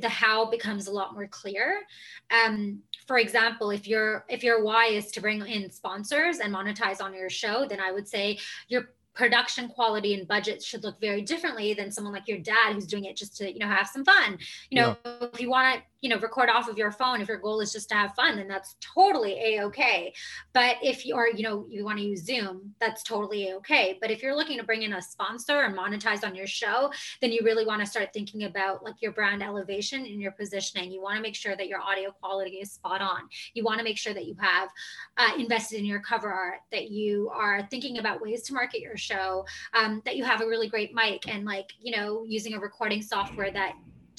the 0.00 0.08
how 0.08 0.50
becomes 0.50 0.86
a 0.86 0.92
lot 0.92 1.14
more 1.14 1.26
clear. 1.28 1.82
Um, 2.30 2.80
for 3.06 3.18
example, 3.18 3.70
if 3.70 3.86
your 3.86 4.24
if 4.28 4.42
your 4.42 4.64
why 4.64 4.86
is 4.86 5.10
to 5.12 5.20
bring 5.20 5.46
in 5.46 5.70
sponsors 5.70 6.38
and 6.38 6.52
monetize 6.54 7.00
on 7.00 7.14
your 7.14 7.30
show, 7.30 7.66
then 7.68 7.80
I 7.80 7.92
would 7.92 8.08
say 8.08 8.38
your 8.68 8.90
production 9.16 9.68
quality 9.68 10.14
and 10.14 10.28
budget 10.28 10.62
should 10.62 10.84
look 10.84 11.00
very 11.00 11.22
differently 11.22 11.74
than 11.74 11.90
someone 11.90 12.12
like 12.12 12.28
your 12.28 12.38
dad 12.38 12.72
who's 12.72 12.86
doing 12.86 13.04
it 13.06 13.16
just 13.16 13.36
to 13.36 13.52
you 13.52 13.58
know 13.58 13.66
have 13.66 13.88
some 13.88 14.04
fun. 14.04 14.38
You 14.70 14.80
know 14.80 14.96
yeah. 15.04 15.28
if 15.32 15.40
you 15.40 15.50
want 15.50 15.76
to 15.76 15.82
you 16.02 16.10
know 16.10 16.18
record 16.18 16.48
off 16.48 16.68
of 16.68 16.78
your 16.78 16.92
phone 16.92 17.20
if 17.20 17.26
your 17.26 17.38
goal 17.38 17.60
is 17.60 17.72
just 17.72 17.88
to 17.88 17.94
have 17.94 18.14
fun 18.14 18.36
then 18.36 18.46
that's 18.46 18.76
totally 18.80 19.32
a-okay 19.40 20.12
but 20.52 20.76
if 20.82 21.06
you 21.06 21.16
are 21.16 21.28
you 21.28 21.42
know 21.42 21.66
you 21.68 21.84
want 21.84 21.98
to 21.98 22.04
use 22.04 22.22
zoom 22.22 22.74
that's 22.78 23.02
totally 23.02 23.48
a-okay 23.48 23.98
but 24.00 24.10
if 24.10 24.22
you're 24.22 24.36
looking 24.36 24.58
to 24.58 24.62
bring 24.62 24.82
in 24.82 24.92
a 24.92 25.02
sponsor 25.02 25.62
and 25.62 25.76
monetize 25.76 26.22
on 26.22 26.34
your 26.34 26.46
show 26.46 26.90
then 27.22 27.32
you 27.32 27.40
really 27.42 27.64
want 27.64 27.80
to 27.80 27.86
start 27.86 28.12
thinking 28.12 28.44
about 28.44 28.84
like 28.84 29.00
your 29.00 29.12
brand 29.12 29.42
elevation 29.42 30.04
and 30.04 30.20
your 30.20 30.32
positioning. 30.32 30.92
You 30.92 31.02
want 31.02 31.16
to 31.16 31.22
make 31.22 31.34
sure 31.34 31.56
that 31.56 31.68
your 31.68 31.80
audio 31.80 32.10
quality 32.10 32.56
is 32.56 32.72
spot 32.72 33.00
on. 33.00 33.28
You 33.54 33.64
want 33.64 33.78
to 33.78 33.84
make 33.84 33.98
sure 33.98 34.14
that 34.14 34.26
you 34.26 34.36
have 34.40 34.68
uh, 35.16 35.30
invested 35.38 35.78
in 35.78 35.84
your 35.84 36.00
cover 36.00 36.30
art 36.30 36.60
that 36.70 36.90
you 36.90 37.30
are 37.34 37.66
thinking 37.70 37.98
about 37.98 38.20
ways 38.20 38.42
to 38.42 38.54
market 38.54 38.80
your 38.80 38.96
show 39.06 39.44
um, 39.74 40.02
that 40.04 40.16
you 40.16 40.24
have 40.24 40.40
a 40.40 40.46
really 40.46 40.68
great 40.68 40.94
mic 40.94 41.28
and 41.28 41.44
like 41.44 41.72
you 41.80 41.96
know 41.96 42.24
using 42.24 42.54
a 42.54 42.60
recording 42.60 43.02
software 43.02 43.50
that 43.50 43.74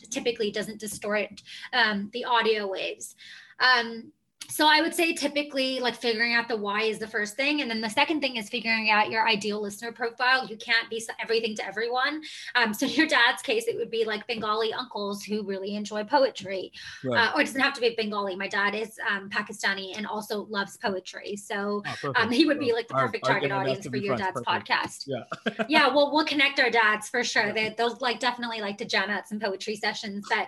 typically 0.10 0.52
doesn't 0.52 0.80
distort 0.80 1.42
um, 1.74 2.10
the 2.14 2.24
audio 2.26 2.68
waves. 2.68 3.16
Um, 3.60 4.12
so 4.50 4.66
I 4.68 4.82
would 4.82 4.94
say 4.94 5.14
typically 5.14 5.80
like 5.80 5.96
figuring 5.96 6.34
out 6.34 6.48
the 6.48 6.56
why 6.56 6.84
is 6.84 7.00
the 7.00 7.08
first 7.08 7.36
thing. 7.36 7.62
And 7.62 7.70
then 7.70 7.82
the 7.82 7.90
second 7.90 8.22
thing 8.22 8.38
is 8.38 8.50
figuring 8.50 8.90
out 8.90 9.12
your 9.12 9.28
ideal 9.28 9.62
listener 9.62 9.92
profile. 9.92 10.48
You 10.48 10.58
can't 10.58 10.90
be 10.90 11.04
everything 11.22 11.56
to 11.58 11.66
everyone. 11.68 12.22
Um, 12.56 12.74
so 12.74 12.86
in 12.86 12.94
your 12.94 13.08
dad's 13.08 13.42
case, 13.42 13.68
it 13.68 13.78
would 13.78 13.92
be 13.92 14.06
like 14.06 14.26
Bengali 14.26 14.74
uncles 14.74 15.24
who 15.24 15.44
really 15.44 15.76
enjoy 15.76 16.04
poetry. 16.06 16.72
Right. 17.04 17.28
Uh, 17.28 17.34
or 17.36 17.42
it 17.42 17.46
doesn't 17.46 17.62
have 17.62 17.74
to 17.74 17.82
be 17.82 17.94
Bengali. 17.96 18.36
My 18.36 18.48
dad 18.48 18.74
is 18.74 18.98
um, 19.10 19.30
Pakistani 19.30 19.98
and 19.98 20.08
also 20.08 20.46
loves 20.50 20.78
poetry. 20.78 21.36
So 21.36 21.84
oh, 22.04 22.14
um, 22.16 22.32
he 22.32 22.46
would 22.46 22.60
be 22.60 22.74
like 22.74 22.88
the 22.88 22.96
perfect 22.96 23.26
target 23.26 23.52
audience 23.52 23.86
for 23.86 23.98
your 23.98 24.16
dad's 24.16 24.42
perfect. 24.42 24.68
podcast. 24.68 25.04
Yeah. 25.08 25.66
yeah. 25.70 25.88
Well, 25.88 26.12
we'll 26.14 26.26
connect 26.26 26.60
our 26.60 26.70
dads 26.70 27.10
for 27.10 27.24
sure. 27.24 27.54
They, 27.54 27.76
they'll 27.78 27.98
like 28.02 28.20
definitely 28.20 28.62
like 28.62 28.78
to 28.80 28.86
jam 28.86 29.10
out 29.10 29.28
some 29.28 29.40
poetry 29.40 29.76
sessions. 29.76 30.26
But 30.30 30.48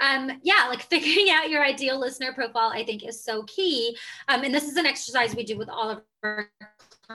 um, 0.00 0.40
yeah, 0.42 0.66
like 0.68 0.82
figuring 0.90 1.30
out 1.30 1.50
your 1.50 1.64
ideal 1.64 1.98
listener 1.98 2.32
profile, 2.32 2.70
I 2.72 2.84
think 2.84 3.06
is 3.06 3.22
so 3.22 3.42
key. 3.44 3.96
Um, 4.28 4.42
and 4.42 4.54
this 4.54 4.64
is 4.64 4.76
an 4.76 4.86
exercise 4.86 5.34
we 5.34 5.44
do 5.44 5.56
with 5.56 5.68
all 5.68 5.90
of 5.90 6.02
our 6.22 6.50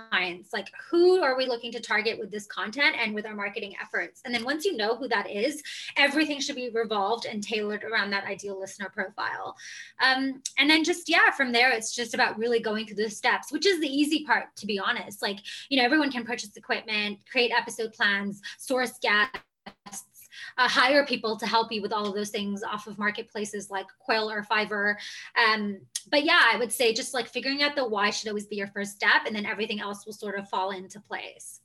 clients. 0.09 0.51
Like 0.51 0.69
who 0.89 1.21
are 1.21 1.37
we 1.37 1.45
looking 1.45 1.71
to 1.71 1.79
target 1.79 2.19
with 2.19 2.31
this 2.31 2.45
content 2.47 2.95
and 2.99 3.15
with 3.15 3.25
our 3.25 3.35
marketing 3.35 3.75
efforts? 3.81 4.21
And 4.25 4.33
then 4.33 4.43
once 4.43 4.65
you 4.65 4.75
know 4.75 4.95
who 4.95 5.07
that 5.07 5.29
is 5.29 5.61
everything 5.95 6.39
should 6.39 6.55
be 6.55 6.69
revolved 6.69 7.25
and 7.25 7.41
tailored 7.41 7.83
around 7.83 8.09
that 8.09 8.25
ideal 8.25 8.59
listener 8.59 8.89
profile. 8.93 9.55
Um, 10.01 10.41
and 10.57 10.69
then 10.69 10.83
just 10.83 11.07
yeah 11.07 11.31
from 11.31 11.51
there 11.51 11.71
it's 11.71 11.95
just 11.95 12.13
about 12.13 12.37
really 12.37 12.59
going 12.59 12.85
through 12.85 12.97
the 12.97 13.09
steps 13.09 13.51
which 13.51 13.65
is 13.65 13.79
the 13.79 13.87
easy 13.87 14.25
part 14.25 14.47
to 14.57 14.65
be 14.65 14.79
honest. 14.79 15.21
Like 15.21 15.39
you 15.69 15.77
know 15.77 15.85
everyone 15.85 16.11
can 16.11 16.25
purchase 16.25 16.55
equipment 16.55 17.19
create 17.31 17.51
episode 17.55 17.93
plans 17.93 18.41
source 18.57 18.99
guests 19.01 20.14
uh, 20.57 20.67
hire 20.67 21.05
people 21.05 21.37
to 21.37 21.45
help 21.45 21.71
you 21.71 21.81
with 21.81 21.93
all 21.93 22.07
of 22.07 22.15
those 22.15 22.29
things 22.29 22.63
off 22.63 22.87
of 22.87 22.97
marketplaces 22.97 23.69
like 23.69 23.87
Quill 23.99 24.29
or 24.29 24.43
Fiverr. 24.43 24.95
Um, 25.35 25.79
but 26.09 26.23
yeah, 26.23 26.41
I 26.51 26.57
would 26.57 26.71
say 26.71 26.93
just 26.93 27.13
like 27.13 27.27
figuring 27.27 27.63
out 27.63 27.75
the 27.75 27.87
why 27.87 28.09
should 28.09 28.29
always 28.29 28.45
be 28.47 28.55
your 28.55 28.67
first 28.67 28.93
step, 28.93 29.25
and 29.25 29.35
then 29.35 29.45
everything 29.45 29.79
else 29.79 30.05
will 30.05 30.13
sort 30.13 30.37
of 30.37 30.47
fall 30.49 30.71
into 30.71 30.99
place. 30.99 31.61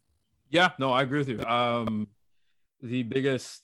Yeah, 0.50 0.70
no, 0.78 0.92
I 0.92 1.02
agree 1.02 1.18
with 1.18 1.28
you. 1.28 1.40
Um, 1.44 2.08
the 2.82 3.02
biggest 3.02 3.62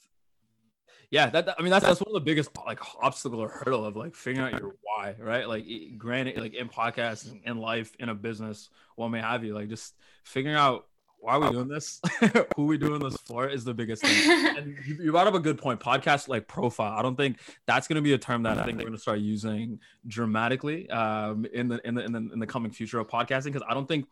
yeah 1.11 1.31
that, 1.31 1.49
i 1.59 1.63
mean 1.63 1.71
that's 1.71 1.85
that's 1.85 2.01
one 2.01 2.09
of 2.09 2.15
the 2.15 2.21
biggest 2.21 2.51
like 2.67 2.81
obstacle 3.03 3.41
or 3.41 3.49
hurdle 3.49 3.85
of 3.85 3.97
like 3.97 4.15
figuring 4.15 4.53
out 4.53 4.61
your 4.61 4.75
why 4.83 5.15
right 5.19 5.49
like 5.49 5.65
granted 5.97 6.37
like 6.39 6.55
in 6.55 6.69
podcasts 6.69 7.33
in 7.45 7.59
life 7.59 7.95
in 7.99 8.09
a 8.09 8.15
business 8.15 8.71
what 8.97 9.09
may 9.09 9.21
have 9.21 9.45
you 9.45 9.55
like 9.55 9.69
just 9.69 9.95
figuring 10.25 10.57
out 10.57 10.87
why 11.19 11.35
are 11.35 11.41
we 11.41 11.51
doing 11.51 11.69
this? 11.69 12.01
Who 12.57 12.63
are 12.63 12.67
we 12.67 12.79
doing 12.79 13.01
this 13.01 13.17
for 13.19 13.49
is 13.49 13.65
the 13.65 13.75
biggest 13.75 14.03
thing. 14.03 14.57
and 14.57 14.77
you, 14.87 14.97
you, 15.05 15.11
brought 15.11 15.27
up 15.27 15.35
a 15.35 15.41
good 15.41 15.59
point. 15.59 15.81
Podcast 15.81 16.29
like 16.29 16.47
profile. 16.47 16.97
I 16.97 17.03
don't 17.03 17.17
think 17.17 17.39
that's 17.67 17.89
going 17.89 17.97
to 17.97 18.03
be 18.03 18.13
a 18.13 18.19
term 18.19 18.45
that 18.45 18.59
I 18.59 18.65
think 18.65 18.79
we're 18.79 18.85
going 18.85 18.95
to 18.95 19.01
start 19.01 19.19
using 19.19 19.81
dramatically 20.07 20.89
um, 20.91 21.47
in 21.53 21.69
the 21.69 21.81
in 21.87 21.95
the 21.95 22.05
in 22.05 22.13
the, 22.13 22.19
in 22.35 22.39
the 22.39 22.47
coming 22.47 22.71
future 22.71 23.01
of 23.01 23.09
podcasting 23.09 23.47
because 23.47 23.65
I 23.69 23.75
don't 23.75 23.89
think 23.89 24.07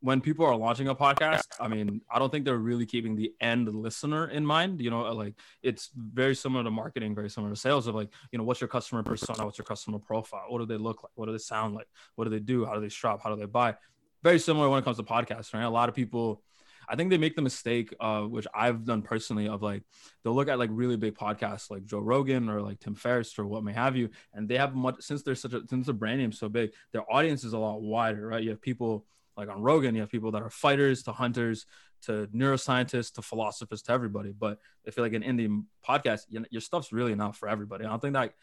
when 0.00 0.20
people 0.20 0.46
are 0.46 0.54
launching 0.54 0.88
a 0.88 0.94
podcast, 0.94 1.46
I 1.58 1.66
mean, 1.66 2.00
I 2.10 2.18
don't 2.18 2.30
think 2.30 2.44
they're 2.44 2.56
really 2.56 2.86
keeping 2.86 3.16
the 3.16 3.34
end 3.40 3.72
listener 3.74 4.28
in 4.28 4.46
mind. 4.46 4.80
You 4.80 4.90
know, 4.90 5.02
like 5.12 5.34
it's 5.62 5.90
very 5.96 6.34
similar 6.34 6.62
to 6.64 6.70
marketing, 6.70 7.14
very 7.14 7.30
similar 7.30 7.52
to 7.52 7.58
sales 7.58 7.86
of 7.86 7.94
like, 7.94 8.08
you 8.30 8.38
know, 8.38 8.44
what's 8.44 8.60
your 8.60 8.68
customer 8.68 9.02
persona? 9.02 9.44
What's 9.44 9.58
your 9.58 9.64
customer 9.64 9.98
profile? 9.98 10.44
What 10.48 10.58
do 10.58 10.66
they 10.66 10.76
look 10.76 11.02
like? 11.02 11.12
What 11.14 11.26
do 11.26 11.32
they 11.32 11.38
sound 11.38 11.74
like? 11.74 11.88
What 12.14 12.24
do 12.24 12.30
they 12.30 12.40
do? 12.40 12.64
How 12.64 12.74
do 12.74 12.80
they 12.80 12.88
shop? 12.88 13.20
How 13.22 13.34
do 13.34 13.40
they 13.40 13.46
buy? 13.46 13.74
Very 14.22 14.38
similar 14.38 14.68
when 14.68 14.80
it 14.80 14.84
comes 14.84 14.96
to 14.96 15.02
podcasts, 15.02 15.54
right? 15.54 15.62
A 15.62 15.70
lot 15.70 15.88
of 15.88 15.94
people 15.94 16.42
I 16.88 16.96
think 16.96 17.10
they 17.10 17.18
make 17.18 17.36
the 17.36 17.42
mistake, 17.42 17.94
uh, 18.00 18.22
which 18.22 18.46
I've 18.54 18.84
done 18.84 19.02
personally, 19.02 19.46
of 19.46 19.62
like 19.62 19.82
they'll 20.24 20.34
look 20.34 20.48
at 20.48 20.58
like 20.58 20.70
really 20.72 20.96
big 20.96 21.14
podcasts 21.14 21.70
like 21.70 21.84
Joe 21.84 21.98
Rogan 21.98 22.48
or 22.48 22.62
like 22.62 22.80
Tim 22.80 22.94
Ferriss 22.94 23.38
or 23.38 23.46
what 23.46 23.62
may 23.62 23.74
have 23.74 23.94
you, 23.94 24.08
and 24.32 24.48
they 24.48 24.56
have 24.56 24.74
much 24.74 24.96
since 25.00 25.22
they're 25.22 25.34
such 25.34 25.52
a 25.52 25.62
since 25.68 25.86
the 25.86 25.92
brand 25.92 26.18
name's 26.18 26.38
so 26.38 26.48
big, 26.48 26.72
their 26.92 27.10
audience 27.12 27.44
is 27.44 27.52
a 27.52 27.58
lot 27.58 27.82
wider, 27.82 28.26
right? 28.26 28.42
You 28.42 28.50
have 28.50 28.62
people 28.62 29.04
like 29.36 29.50
on 29.50 29.60
Rogan, 29.60 29.94
you 29.94 30.00
have 30.00 30.10
people 30.10 30.32
that 30.32 30.42
are 30.42 30.50
fighters 30.50 31.02
to 31.04 31.12
hunters 31.12 31.66
to 32.02 32.26
neuroscientists 32.34 33.12
to 33.14 33.22
philosophers 33.22 33.82
to 33.82 33.92
everybody. 33.92 34.32
But 34.32 34.58
I 34.86 34.90
feel 34.90 35.04
like 35.04 35.12
an 35.12 35.22
indie 35.22 35.62
podcast, 35.86 36.22
your 36.28 36.60
stuff's 36.60 36.92
really 36.92 37.14
not 37.14 37.36
for 37.36 37.48
everybody. 37.48 37.84
I 37.84 37.88
don't 37.88 38.00
think 38.00 38.14
that, 38.14 38.34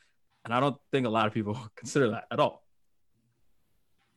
and 0.46 0.54
I 0.54 0.60
don't 0.60 0.78
think 0.92 1.08
a 1.08 1.10
lot 1.10 1.26
of 1.28 1.34
people 1.34 1.58
consider 1.76 2.12
that 2.12 2.26
at 2.32 2.40
all. 2.40 2.65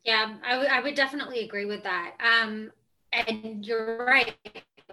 Yeah, 0.04 0.34
I, 0.44 0.52
w- 0.52 0.70
I 0.70 0.80
would 0.80 0.94
definitely 0.94 1.40
agree 1.40 1.66
with 1.66 1.82
that. 1.82 2.12
Um, 2.20 2.70
and 3.12 3.64
you're 3.64 4.04
right 4.04 4.34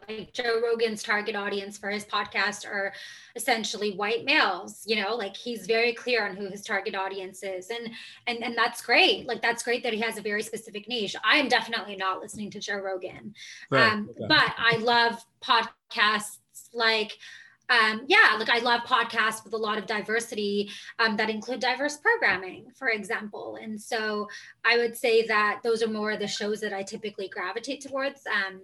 like 0.08 0.34
Joe 0.34 0.62
Rogan's 0.62 1.04
target 1.04 1.36
audience 1.36 1.78
for 1.78 1.89
his 1.89 2.06
podcast 2.06 2.65
are 2.65 2.94
essentially 3.36 3.96
white 3.96 4.26
males, 4.26 4.84
you 4.86 5.02
know, 5.02 5.15
like 5.15 5.36
he's 5.36 5.65
very 5.65 5.94
clear 5.94 6.28
on 6.28 6.36
who 6.36 6.50
his 6.50 6.62
target 6.62 6.96
audience 6.96 7.44
is. 7.44 7.70
And 7.70 7.91
and 8.28 8.44
and 8.44 8.58
that's 8.58 8.82
great. 8.82 9.28
Like 9.28 9.41
that's 9.41 9.63
great 9.63 9.84
that 9.84 9.94
he 9.94 10.00
has 10.02 10.18
a 10.18 10.22
very 10.22 10.44
specific 10.44 10.88
niche. 10.88 11.15
I 11.24 11.38
am 11.38 11.48
definitely 11.48 11.96
not 11.96 12.22
listening 12.22 12.52
to 12.52 12.60
Joe 12.60 12.78
Rogan. 12.78 13.34
Right. 13.70 13.91
Um, 13.91 14.10
okay. 14.12 14.26
but 14.28 14.54
I 14.58 14.78
love 14.78 15.24
podcasts 15.44 16.38
like 16.74 17.18
um, 17.69 18.04
yeah, 18.08 18.36
like 18.38 18.49
I 18.49 18.60
love 18.60 18.82
podcasts 18.82 19.43
with 19.43 19.54
a 19.54 19.58
lot 19.58 19.78
of 19.78 19.86
diversity 19.86 20.69
um, 20.99 21.17
that 21.17 21.30
include 21.30 21.60
diverse 21.60 21.97
programming, 21.97 22.67
for 22.75 22.89
example. 22.89 23.58
And 23.62 23.82
so 23.82 24.28
I 24.63 24.78
would 24.78 24.95
say 24.95 25.25
that 25.28 25.62
those 25.63 25.82
are 25.82 25.88
more 25.88 26.15
the 26.15 26.28
shows 26.28 26.62
that 26.62 26.73
I 26.73 26.84
typically 26.84 27.28
gravitate 27.28 27.82
towards. 27.82 28.21
Um, 28.28 28.62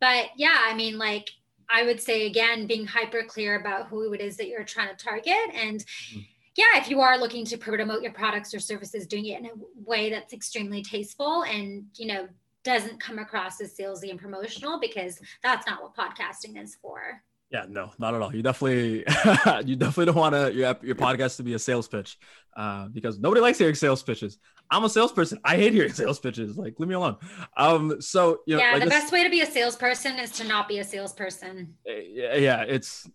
but 0.00 0.30
yeah, 0.36 0.58
I 0.60 0.74
mean, 0.74 0.98
like 0.98 1.28
I 1.68 1.84
would 1.84 2.00
say 2.00 2.26
again, 2.26 2.66
being 2.66 2.86
hyper 2.86 3.22
clear 3.22 3.60
about 3.60 3.88
who 3.88 4.12
it 4.12 4.20
is 4.20 4.36
that 4.36 4.48
you're 4.48 4.64
trying 4.64 4.88
to 4.88 5.04
target. 5.04 5.54
And 5.54 5.80
mm-hmm. 5.80 6.20
yeah, 6.56 6.76
if 6.76 6.88
you 6.88 7.00
are 7.00 7.18
looking 7.18 7.44
to 7.46 7.58
promote 7.58 8.02
your 8.02 8.12
products 8.12 8.54
or 8.54 8.60
services, 8.60 9.06
doing 9.06 9.26
it 9.26 9.40
in 9.40 9.46
a 9.46 9.50
way 9.84 10.10
that's 10.10 10.32
extremely 10.32 10.82
tasteful 10.82 11.44
and, 11.44 11.86
you 11.96 12.06
know, 12.06 12.28
doesn't 12.64 13.00
come 13.00 13.18
across 13.18 13.60
as 13.60 13.76
salesy 13.76 14.10
and 14.10 14.20
promotional 14.20 14.78
because 14.78 15.20
that's 15.42 15.66
not 15.66 15.82
what 15.82 15.96
podcasting 15.96 16.62
is 16.62 16.76
for. 16.80 17.22
Yeah, 17.52 17.66
no, 17.68 17.92
not 17.98 18.14
at 18.14 18.22
all. 18.22 18.34
You 18.34 18.42
definitely, 18.42 18.98
you 19.66 19.76
definitely 19.76 20.06
don't 20.06 20.16
want 20.16 20.34
to 20.34 20.52
your 20.54 20.74
your 20.82 20.94
podcast 20.94 21.36
to 21.36 21.42
be 21.42 21.52
a 21.52 21.58
sales 21.58 21.86
pitch, 21.86 22.18
uh, 22.56 22.88
because 22.88 23.18
nobody 23.18 23.42
likes 23.42 23.58
hearing 23.58 23.74
sales 23.74 24.02
pitches. 24.02 24.38
I'm 24.70 24.84
a 24.84 24.88
salesperson. 24.88 25.38
I 25.44 25.56
hate 25.56 25.74
hearing 25.74 25.92
sales 25.92 26.18
pitches. 26.18 26.56
Like, 26.56 26.80
leave 26.80 26.88
me 26.88 26.94
alone. 26.94 27.16
Um, 27.58 28.00
so 28.00 28.40
you 28.46 28.56
know, 28.56 28.62
yeah, 28.62 28.72
like 28.72 28.84
the 28.84 28.88
this, 28.88 29.02
best 29.02 29.12
way 29.12 29.22
to 29.22 29.28
be 29.28 29.42
a 29.42 29.46
salesperson 29.46 30.18
is 30.18 30.30
to 30.32 30.44
not 30.44 30.66
be 30.66 30.78
a 30.78 30.84
salesperson. 30.84 31.74
Yeah, 31.84 32.36
yeah, 32.36 32.62
it's 32.62 33.06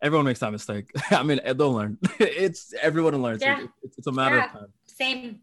everyone 0.00 0.24
makes 0.24 0.40
that 0.40 0.52
mistake. 0.52 0.90
I 1.10 1.22
mean, 1.22 1.40
they'll 1.44 1.72
learn. 1.74 1.98
it's 2.18 2.72
everyone 2.80 3.20
learns. 3.20 3.42
Yeah. 3.42 3.66
It's, 3.82 3.98
it's 3.98 4.06
a 4.06 4.12
matter 4.12 4.36
yeah, 4.36 4.46
of 4.46 4.52
time. 4.52 4.66
Same. 4.86 5.40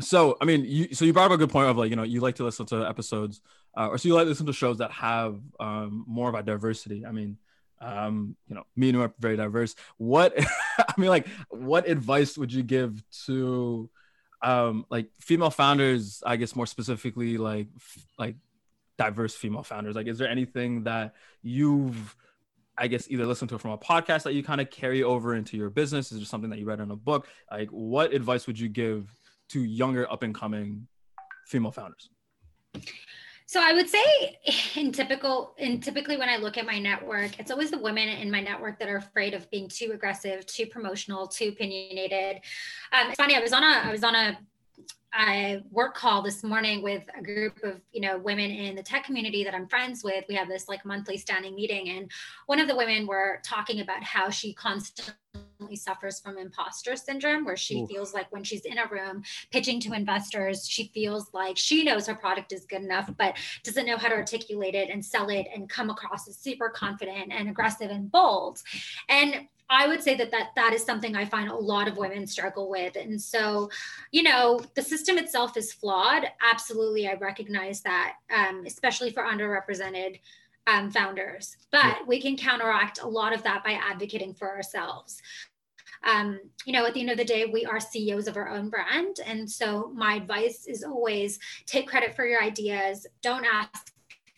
So, 0.00 0.38
I 0.40 0.46
mean, 0.46 0.64
you 0.64 0.94
so 0.94 1.04
you 1.04 1.12
brought 1.12 1.26
up 1.26 1.32
a 1.32 1.36
good 1.36 1.50
point 1.50 1.68
of 1.68 1.76
like, 1.76 1.90
you 1.90 1.96
know, 1.96 2.02
you 2.02 2.20
like 2.20 2.36
to 2.36 2.44
listen 2.44 2.66
to 2.66 2.88
episodes 2.88 3.40
uh, 3.76 3.88
or 3.88 3.98
so 3.98 4.08
you 4.08 4.14
like 4.14 4.24
to 4.24 4.28
listen 4.28 4.46
to 4.46 4.52
shows 4.52 4.78
that 4.78 4.90
have 4.90 5.40
um, 5.60 6.04
more 6.06 6.28
of 6.28 6.34
a 6.34 6.42
diversity. 6.42 7.06
I 7.06 7.12
mean, 7.12 7.38
um, 7.80 8.36
you 8.48 8.54
know, 8.54 8.64
me 8.76 8.88
and 8.88 8.96
you 8.96 9.02
are 9.02 9.12
very 9.18 9.36
diverse. 9.36 9.74
What 9.96 10.34
I 10.78 10.94
mean, 10.96 11.10
like, 11.10 11.26
what 11.48 11.88
advice 11.88 12.36
would 12.36 12.52
you 12.52 12.62
give 12.62 13.02
to 13.26 13.90
um, 14.42 14.84
like 14.90 15.08
female 15.20 15.50
founders? 15.50 16.22
I 16.24 16.36
guess 16.36 16.54
more 16.54 16.66
specifically, 16.66 17.38
like 17.38 17.68
like 18.18 18.36
diverse 18.98 19.34
female 19.34 19.62
founders. 19.62 19.94
Like, 19.94 20.06
is 20.06 20.18
there 20.18 20.28
anything 20.28 20.84
that 20.84 21.14
you've 21.42 22.16
I 22.76 22.88
guess 22.88 23.10
either 23.10 23.26
listened 23.26 23.50
to 23.50 23.58
from 23.58 23.72
a 23.72 23.78
podcast 23.78 24.22
that 24.24 24.34
you 24.34 24.42
kind 24.42 24.60
of 24.60 24.70
carry 24.70 25.02
over 25.02 25.34
into 25.34 25.56
your 25.56 25.70
business? 25.70 26.12
Is 26.12 26.18
there 26.18 26.26
something 26.26 26.50
that 26.50 26.58
you 26.58 26.66
read 26.66 26.80
in 26.80 26.90
a 26.90 26.96
book? 26.96 27.26
Like, 27.50 27.68
what 27.70 28.12
advice 28.12 28.46
would 28.46 28.58
you 28.58 28.68
give 28.68 29.12
to 29.52 29.64
younger 29.64 30.10
up 30.10 30.22
and 30.22 30.34
coming 30.34 30.86
female 31.46 31.72
founders? 31.72 32.10
So 33.46 33.60
I 33.62 33.74
would 33.74 33.88
say 33.88 34.38
in 34.76 34.92
typical 34.92 35.54
in 35.58 35.80
typically 35.80 36.16
when 36.16 36.30
I 36.30 36.38
look 36.38 36.56
at 36.56 36.64
my 36.64 36.78
network, 36.78 37.38
it's 37.38 37.50
always 37.50 37.70
the 37.70 37.78
women 37.78 38.08
in 38.08 38.30
my 38.30 38.40
network 38.40 38.78
that 38.78 38.88
are 38.88 38.96
afraid 38.96 39.34
of 39.34 39.50
being 39.50 39.68
too 39.68 39.90
aggressive, 39.92 40.46
too 40.46 40.64
promotional, 40.64 41.26
too 41.26 41.48
opinionated. 41.48 42.40
Um, 42.92 43.08
it's 43.08 43.16
funny. 43.16 43.36
I 43.36 43.40
was 43.40 43.52
on 43.52 43.62
a 43.62 43.82
I 43.84 43.90
was 43.90 44.04
on 44.04 44.14
a 44.14 44.38
a 45.14 45.62
work 45.70 45.94
call 45.94 46.22
this 46.22 46.42
morning 46.42 46.82
with 46.82 47.02
a 47.14 47.22
group 47.22 47.62
of 47.62 47.82
you 47.92 48.00
know 48.00 48.16
women 48.16 48.50
in 48.50 48.74
the 48.74 48.82
tech 48.82 49.04
community 49.04 49.44
that 49.44 49.54
I'm 49.54 49.68
friends 49.68 50.02
with. 50.02 50.24
We 50.30 50.34
have 50.34 50.48
this 50.48 50.66
like 50.68 50.86
monthly 50.86 51.18
standing 51.18 51.54
meeting, 51.54 51.90
and 51.90 52.10
one 52.46 52.58
of 52.58 52.68
the 52.68 52.76
women 52.76 53.06
were 53.06 53.42
talking 53.44 53.80
about 53.80 54.02
how 54.02 54.30
she 54.30 54.54
constantly 54.54 55.14
suffers 55.76 56.20
from 56.20 56.38
imposter 56.38 56.96
syndrome, 56.96 57.44
where 57.44 57.56
she 57.56 57.80
Ooh. 57.80 57.86
feels 57.86 58.14
like 58.14 58.30
when 58.30 58.44
she's 58.44 58.64
in 58.64 58.78
a 58.78 58.86
room 58.86 59.22
pitching 59.50 59.80
to 59.80 59.92
investors, 59.92 60.68
she 60.68 60.90
feels 60.94 61.32
like 61.32 61.56
she 61.56 61.84
knows 61.84 62.06
her 62.06 62.14
product 62.14 62.52
is 62.52 62.64
good 62.64 62.82
enough, 62.82 63.10
but 63.16 63.36
doesn't 63.64 63.86
know 63.86 63.96
how 63.96 64.08
to 64.08 64.14
articulate 64.14 64.74
it 64.74 64.90
and 64.90 65.04
sell 65.04 65.28
it 65.28 65.46
and 65.54 65.68
come 65.68 65.90
across 65.90 66.28
as 66.28 66.36
super 66.36 66.68
confident 66.68 67.32
and 67.32 67.48
aggressive 67.48 67.90
and 67.90 68.10
bold. 68.10 68.60
And 69.08 69.48
I 69.70 69.86
would 69.86 70.02
say 70.02 70.14
that 70.16 70.30
that 70.30 70.50
that 70.54 70.74
is 70.74 70.84
something 70.84 71.16
I 71.16 71.24
find 71.24 71.48
a 71.48 71.56
lot 71.56 71.88
of 71.88 71.96
women 71.96 72.26
struggle 72.26 72.68
with. 72.68 72.96
And 72.96 73.20
so, 73.20 73.70
you 74.10 74.22
know, 74.22 74.60
the 74.74 74.82
system 74.82 75.16
itself 75.16 75.56
is 75.56 75.72
flawed. 75.72 76.24
Absolutely, 76.42 77.08
I 77.08 77.14
recognize 77.14 77.80
that, 77.82 78.14
um, 78.34 78.64
especially 78.66 79.10
for 79.10 79.22
underrepresented 79.22 80.20
um, 80.66 80.90
founders. 80.90 81.56
But 81.70 81.84
yeah. 81.84 81.96
we 82.06 82.20
can 82.20 82.36
counteract 82.36 83.00
a 83.00 83.08
lot 83.08 83.32
of 83.32 83.42
that 83.44 83.64
by 83.64 83.72
advocating 83.72 84.34
for 84.34 84.54
ourselves. 84.54 85.20
Um, 86.04 86.40
you 86.64 86.72
know, 86.72 86.86
at 86.86 86.94
the 86.94 87.00
end 87.00 87.10
of 87.10 87.16
the 87.16 87.24
day, 87.24 87.46
we 87.46 87.64
are 87.64 87.80
CEOs 87.80 88.28
of 88.28 88.36
our 88.36 88.48
own 88.48 88.70
brand. 88.70 89.16
And 89.24 89.50
so 89.50 89.90
my 89.94 90.14
advice 90.14 90.66
is 90.66 90.82
always 90.84 91.38
take 91.66 91.88
credit 91.88 92.14
for 92.14 92.26
your 92.26 92.42
ideas, 92.42 93.06
don't 93.22 93.44
ask, 93.44 93.92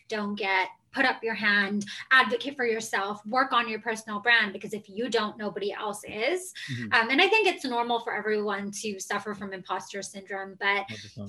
don't 0.07 0.35
get, 0.35 0.69
put 0.95 1.05
up 1.05 1.21
your 1.21 1.33
hand, 1.33 1.85
advocate 2.11 2.55
for 2.55 2.65
yourself, 2.65 3.23
work 3.25 3.51
on 3.51 3.67
your 3.67 3.79
personal 3.79 4.19
brand 4.19 4.53
because 4.53 4.73
if 4.73 4.87
you 4.87 5.09
don't, 5.09 5.37
nobody 5.37 5.73
else 5.73 6.01
is. 6.07 6.53
Mm-hmm. 6.71 6.93
Um, 6.93 7.09
and 7.09 7.21
I 7.21 7.27
think 7.27 7.47
it's 7.47 7.65
normal 7.65 7.99
for 7.99 8.15
everyone 8.15 8.71
to 8.81 8.97
suffer 8.99 9.33
from 9.33 9.51
imposter 9.51 10.01
syndrome. 10.01 10.55
But 10.57 10.85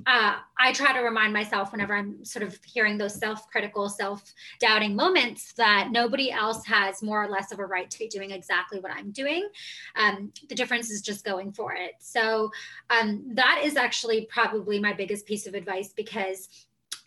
uh, 0.07 0.37
I 0.59 0.73
try 0.73 0.93
to 0.93 1.01
remind 1.01 1.33
myself 1.33 1.73
whenever 1.73 1.97
I'm 1.97 2.25
sort 2.25 2.45
of 2.45 2.57
hearing 2.65 2.97
those 2.97 3.17
self 3.17 3.51
critical, 3.51 3.89
self 3.89 4.23
doubting 4.61 4.95
moments 4.95 5.53
that 5.55 5.89
nobody 5.91 6.31
else 6.31 6.65
has 6.67 7.03
more 7.03 7.25
or 7.25 7.29
less 7.29 7.51
of 7.51 7.59
a 7.59 7.67
right 7.67 7.91
to 7.91 7.99
be 7.99 8.07
doing 8.07 8.31
exactly 8.31 8.79
what 8.79 8.93
I'm 8.93 9.11
doing. 9.11 9.49
Um, 9.97 10.33
the 10.49 10.55
difference 10.55 10.91
is 10.91 11.03
just 11.03 11.25
going 11.25 11.53
for 11.53 11.75
it. 11.75 11.93
So 11.99 12.51
um, 12.91 13.25
that 13.35 13.63
is 13.65 13.77
actually 13.77 14.29
probably 14.31 14.79
my 14.79 14.93
biggest 14.93 15.27
piece 15.27 15.47
of 15.49 15.55
advice 15.55 15.93
because 15.93 16.49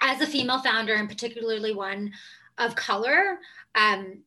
as 0.02 0.22
a 0.22 0.28
female 0.28 0.60
founder 0.60 0.94
and 0.94 1.10
particularly 1.10 1.74
one 1.74 2.12
of 2.60 2.76
color 2.76 3.40
um, 3.76 4.20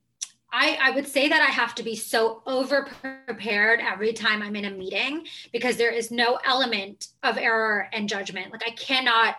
I, 0.54 0.78
I, 0.82 0.90
would 0.90 1.08
say 1.08 1.28
that 1.28 1.40
I 1.40 1.50
have 1.50 1.74
to 1.76 1.82
be 1.82 1.96
so 1.96 2.42
over 2.46 2.82
prepared 3.00 3.80
every 3.80 4.12
time 4.12 4.42
I'm 4.42 4.54
in 4.54 4.66
a 4.66 4.70
meeting 4.70 5.26
because 5.50 5.78
there 5.78 5.90
is 5.90 6.10
no 6.10 6.38
element 6.44 7.08
of 7.22 7.38
error 7.38 7.88
and 7.94 8.06
judgment. 8.06 8.52
Like 8.52 8.62
I 8.66 8.72
cannot, 8.72 9.36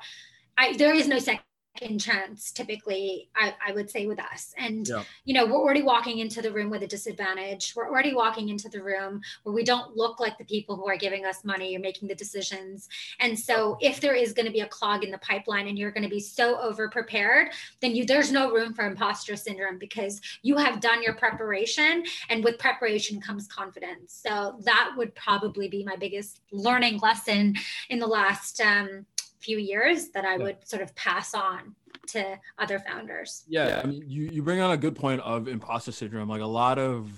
I 0.58 0.76
there 0.76 0.96
is 0.96 1.08
no 1.08 1.20
second 1.20 1.44
second 1.78 2.00
chance 2.00 2.52
typically 2.52 3.30
I, 3.36 3.54
I, 3.68 3.72
would 3.72 3.90
say 3.90 4.06
with 4.06 4.20
us. 4.20 4.54
And 4.58 4.88
yeah. 4.88 5.04
you 5.26 5.34
know 5.34 5.46
we're 5.46 5.60
already 5.60 5.82
walking 5.82 6.20
into 6.20 6.42
the 6.42 6.52
room 6.52 6.70
with 6.70 6.84
a 6.84 6.88
disadvantage. 6.88 7.74
We're 7.76 7.90
already 7.90 8.14
walking 8.14 8.50
into 8.50 8.70
the 8.70 8.82
room 8.82 9.22
where 9.44 9.54
we 9.54 9.64
don't 9.64 9.96
look 9.98 10.20
like 10.20 10.38
the 10.38 10.46
people 10.46 10.76
who 10.76 10.88
are 10.88 10.98
giving 10.98 11.26
us 11.26 11.44
money 11.44 11.76
or 11.76 11.80
making 11.80 12.08
the 12.08 12.16
decisions. 12.16 12.90
And 13.20 13.38
so 13.38 13.78
if 13.82 14.00
there 14.00 14.14
is 14.14 14.34
going 14.34 14.46
to 14.46 14.52
be 14.52 14.62
a 14.62 14.68
clog 14.68 15.04
in 15.04 15.12
the 15.12 15.18
pipeline 15.20 15.68
and 15.68 15.78
you're 15.78 15.92
going 15.92 16.04
to 16.04 16.10
be 16.10 16.20
so 16.20 16.60
over 16.60 16.90
prepared 16.90 17.50
then 17.82 17.96
you 17.96 18.06
there's 18.06 18.32
no 18.32 18.52
room 18.52 18.74
for 18.74 18.86
imposter 18.86 19.36
syndrome 19.36 19.78
because 19.78 20.22
you 20.44 20.58
have 20.58 20.80
done 20.80 21.02
your 21.02 21.14
preparation 21.16 22.04
and 22.30 22.44
with 22.44 22.60
preparation 22.60 23.20
comes 23.20 23.48
confidence. 23.48 24.22
So 24.26 24.60
that 24.64 24.94
would 24.96 25.16
probably 25.16 25.68
be 25.68 25.84
my 25.84 25.96
biggest 25.96 26.42
learning 26.52 27.00
lesson 27.00 27.56
in 27.90 28.00
the 28.00 28.08
last 28.08 28.62
um, 28.62 29.06
few 29.44 29.58
years 29.58 30.10
that 30.10 30.26
I 30.26 30.38
yeah. 30.38 30.44
would 30.44 30.68
sort 30.68 30.82
of 30.82 30.96
pass 30.96 31.34
on 31.34 31.76
to 32.08 32.40
other 32.58 32.80
founders. 32.80 33.44
Yeah, 33.48 33.82
I 33.84 33.88
mean, 33.88 34.04
you 34.08 34.30
you 34.32 34.44
bring 34.44 34.62
on 34.62 34.72
a 34.72 34.78
good 34.78 34.96
point 34.96 35.22
of 35.22 35.48
imposter 35.48 35.92
syndrome. 35.92 36.30
Like 36.30 36.42
a 36.42 36.46
lot 36.46 36.80
of, 36.80 37.12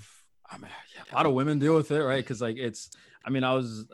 I 0.50 0.58
mean, 0.58 0.70
yeah, 0.94 1.12
a 1.12 1.14
lot 1.14 1.26
of 1.26 1.32
women 1.32 1.58
deal 1.58 1.74
with 1.74 1.90
it, 1.90 2.02
right? 2.02 2.22
Because 2.22 2.40
like 2.40 2.56
it's, 2.56 2.90
I 3.24 3.30
mean, 3.30 3.44
I 3.44 3.54
was 3.54 3.86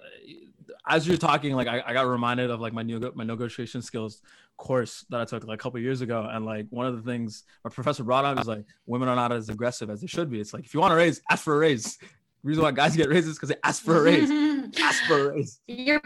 as 0.88 1.06
you're 1.06 1.16
talking, 1.16 1.54
like 1.54 1.68
I, 1.68 1.82
I 1.86 1.92
got 1.92 2.06
reminded 2.06 2.50
of 2.50 2.60
like 2.60 2.72
my 2.72 2.82
new 2.82 3.12
my 3.14 3.24
negotiation 3.24 3.82
skills 3.82 4.20
course 4.56 5.04
that 5.10 5.20
I 5.20 5.24
took 5.24 5.44
like 5.44 5.60
a 5.60 5.62
couple 5.62 5.80
years 5.80 6.00
ago, 6.00 6.28
and 6.30 6.44
like 6.44 6.66
one 6.70 6.86
of 6.86 6.96
the 6.96 7.10
things 7.10 7.44
my 7.64 7.70
professor 7.70 8.04
brought 8.04 8.24
up 8.24 8.40
is 8.40 8.46
like 8.46 8.64
women 8.86 9.08
are 9.08 9.16
not 9.16 9.32
as 9.32 9.48
aggressive 9.48 9.90
as 9.90 10.00
they 10.00 10.06
should 10.06 10.30
be. 10.30 10.40
It's 10.40 10.52
like 10.52 10.64
if 10.64 10.74
you 10.74 10.80
want 10.80 10.92
a 10.92 10.96
raise, 10.96 11.20
ask 11.30 11.44
for 11.44 11.54
a 11.54 11.58
raise. 11.58 11.96
The 11.96 12.48
reason 12.48 12.64
why 12.64 12.72
guys 12.72 12.96
get 12.96 13.08
raises 13.08 13.36
because 13.36 13.50
they 13.50 13.56
ask 13.62 13.82
for 13.84 13.98
a 13.98 14.02
raise. 14.02 14.30
ask 14.80 15.04
for 15.04 15.30
a 15.30 15.34
raise. 15.34 15.60
You're 15.68 16.02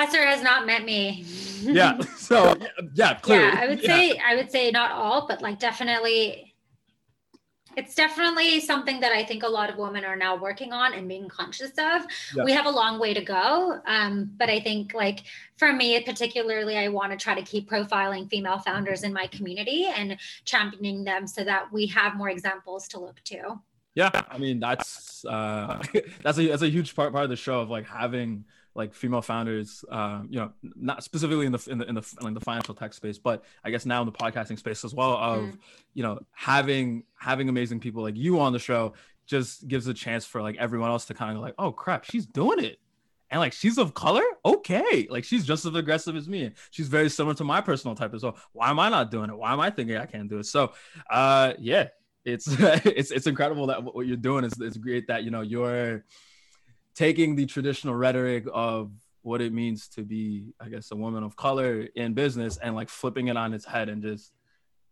professor 0.00 0.26
has 0.26 0.42
not 0.42 0.66
met 0.66 0.84
me. 0.84 1.24
yeah. 1.60 2.00
So 2.16 2.56
yeah, 2.94 3.14
clearly. 3.14 3.46
Yeah, 3.46 3.60
I 3.60 3.68
would 3.68 3.80
say 3.82 4.18
I 4.18 4.34
would 4.36 4.50
say 4.50 4.70
not 4.70 4.92
all, 4.92 5.26
but 5.26 5.42
like 5.42 5.58
definitely 5.58 6.46
it's 7.76 7.94
definitely 7.94 8.58
something 8.60 8.98
that 9.00 9.12
I 9.12 9.24
think 9.24 9.44
a 9.44 9.48
lot 9.48 9.70
of 9.70 9.76
women 9.76 10.04
are 10.04 10.16
now 10.16 10.36
working 10.36 10.72
on 10.72 10.92
and 10.92 11.06
being 11.06 11.28
conscious 11.28 11.70
of. 11.70 12.02
Yeah. 12.34 12.42
We 12.44 12.52
have 12.52 12.66
a 12.66 12.70
long 12.70 12.98
way 12.98 13.14
to 13.14 13.22
go. 13.22 13.80
Um, 13.86 14.32
but 14.36 14.50
I 14.50 14.58
think 14.58 14.92
like 14.92 15.20
for 15.56 15.72
me 15.72 16.00
particularly, 16.02 16.76
I 16.76 16.88
want 16.88 17.12
to 17.12 17.18
try 17.18 17.34
to 17.34 17.42
keep 17.42 17.70
profiling 17.70 18.28
female 18.28 18.58
founders 18.58 19.04
in 19.04 19.12
my 19.12 19.28
community 19.28 19.86
and 19.86 20.16
championing 20.44 21.04
them 21.04 21.26
so 21.26 21.44
that 21.44 21.72
we 21.72 21.86
have 21.86 22.16
more 22.16 22.28
examples 22.28 22.88
to 22.88 22.98
look 22.98 23.20
to. 23.24 23.60
Yeah, 23.94 24.10
I 24.30 24.38
mean 24.38 24.60
that's 24.60 25.24
uh, 25.24 25.82
that's 26.22 26.38
a 26.38 26.48
that's 26.48 26.62
a 26.62 26.70
huge 26.70 26.96
part 26.96 27.12
part 27.12 27.24
of 27.24 27.30
the 27.30 27.36
show 27.36 27.60
of 27.60 27.70
like 27.70 27.86
having 27.86 28.44
like 28.74 28.94
female 28.94 29.22
founders, 29.22 29.84
um, 29.90 30.28
you 30.30 30.38
know, 30.38 30.52
not 30.62 31.02
specifically 31.02 31.46
in 31.46 31.52
the 31.52 31.66
in 31.70 31.78
the 31.78 31.86
in 31.86 31.94
the, 31.94 32.16
in 32.22 32.34
the 32.34 32.40
financial 32.40 32.74
tech 32.74 32.94
space, 32.94 33.18
but 33.18 33.44
I 33.64 33.70
guess 33.70 33.84
now 33.84 34.00
in 34.00 34.06
the 34.06 34.12
podcasting 34.12 34.58
space 34.58 34.84
as 34.84 34.94
well. 34.94 35.16
Of 35.16 35.40
mm. 35.42 35.58
you 35.94 36.02
know 36.02 36.20
having 36.32 37.04
having 37.18 37.48
amazing 37.48 37.80
people 37.80 38.02
like 38.02 38.16
you 38.16 38.40
on 38.40 38.52
the 38.52 38.58
show 38.58 38.94
just 39.26 39.66
gives 39.68 39.86
a 39.86 39.94
chance 39.94 40.24
for 40.24 40.42
like 40.42 40.56
everyone 40.58 40.90
else 40.90 41.06
to 41.06 41.14
kind 41.14 41.36
of 41.36 41.42
like, 41.42 41.54
oh 41.58 41.72
crap, 41.72 42.04
she's 42.04 42.26
doing 42.26 42.62
it. 42.62 42.78
And 43.30 43.38
like 43.38 43.52
she's 43.52 43.78
of 43.78 43.94
color, 43.94 44.24
okay. 44.44 45.06
Like 45.08 45.22
she's 45.22 45.46
just 45.46 45.64
as 45.64 45.74
aggressive 45.74 46.16
as 46.16 46.28
me. 46.28 46.50
She's 46.72 46.88
very 46.88 47.08
similar 47.08 47.34
to 47.36 47.44
my 47.44 47.60
personal 47.60 47.94
type 47.94 48.12
as 48.12 48.24
well. 48.24 48.36
Why 48.52 48.70
am 48.70 48.80
I 48.80 48.88
not 48.88 49.12
doing 49.12 49.30
it? 49.30 49.36
Why 49.36 49.52
am 49.52 49.60
I 49.60 49.70
thinking 49.70 49.96
I 49.96 50.06
can't 50.06 50.28
do 50.28 50.38
it? 50.38 50.46
So, 50.46 50.72
uh, 51.08 51.52
yeah, 51.60 51.88
it's 52.24 52.48
it's 52.58 53.12
it's 53.12 53.26
incredible 53.28 53.68
that 53.68 53.82
what 53.82 54.06
you're 54.06 54.16
doing 54.16 54.44
is 54.44 54.52
it's 54.60 54.76
great 54.76 55.06
that 55.06 55.22
you 55.22 55.30
know 55.30 55.42
you're 55.42 56.04
taking 56.94 57.36
the 57.36 57.46
traditional 57.46 57.94
rhetoric 57.94 58.44
of 58.52 58.90
what 59.22 59.40
it 59.40 59.52
means 59.52 59.88
to 59.88 60.02
be, 60.02 60.54
I 60.60 60.68
guess, 60.68 60.90
a 60.90 60.96
woman 60.96 61.22
of 61.22 61.36
color 61.36 61.86
in 61.94 62.14
business 62.14 62.56
and 62.56 62.74
like 62.74 62.88
flipping 62.88 63.28
it 63.28 63.36
on 63.36 63.52
its 63.52 63.64
head 63.64 63.88
and 63.88 64.02
just 64.02 64.32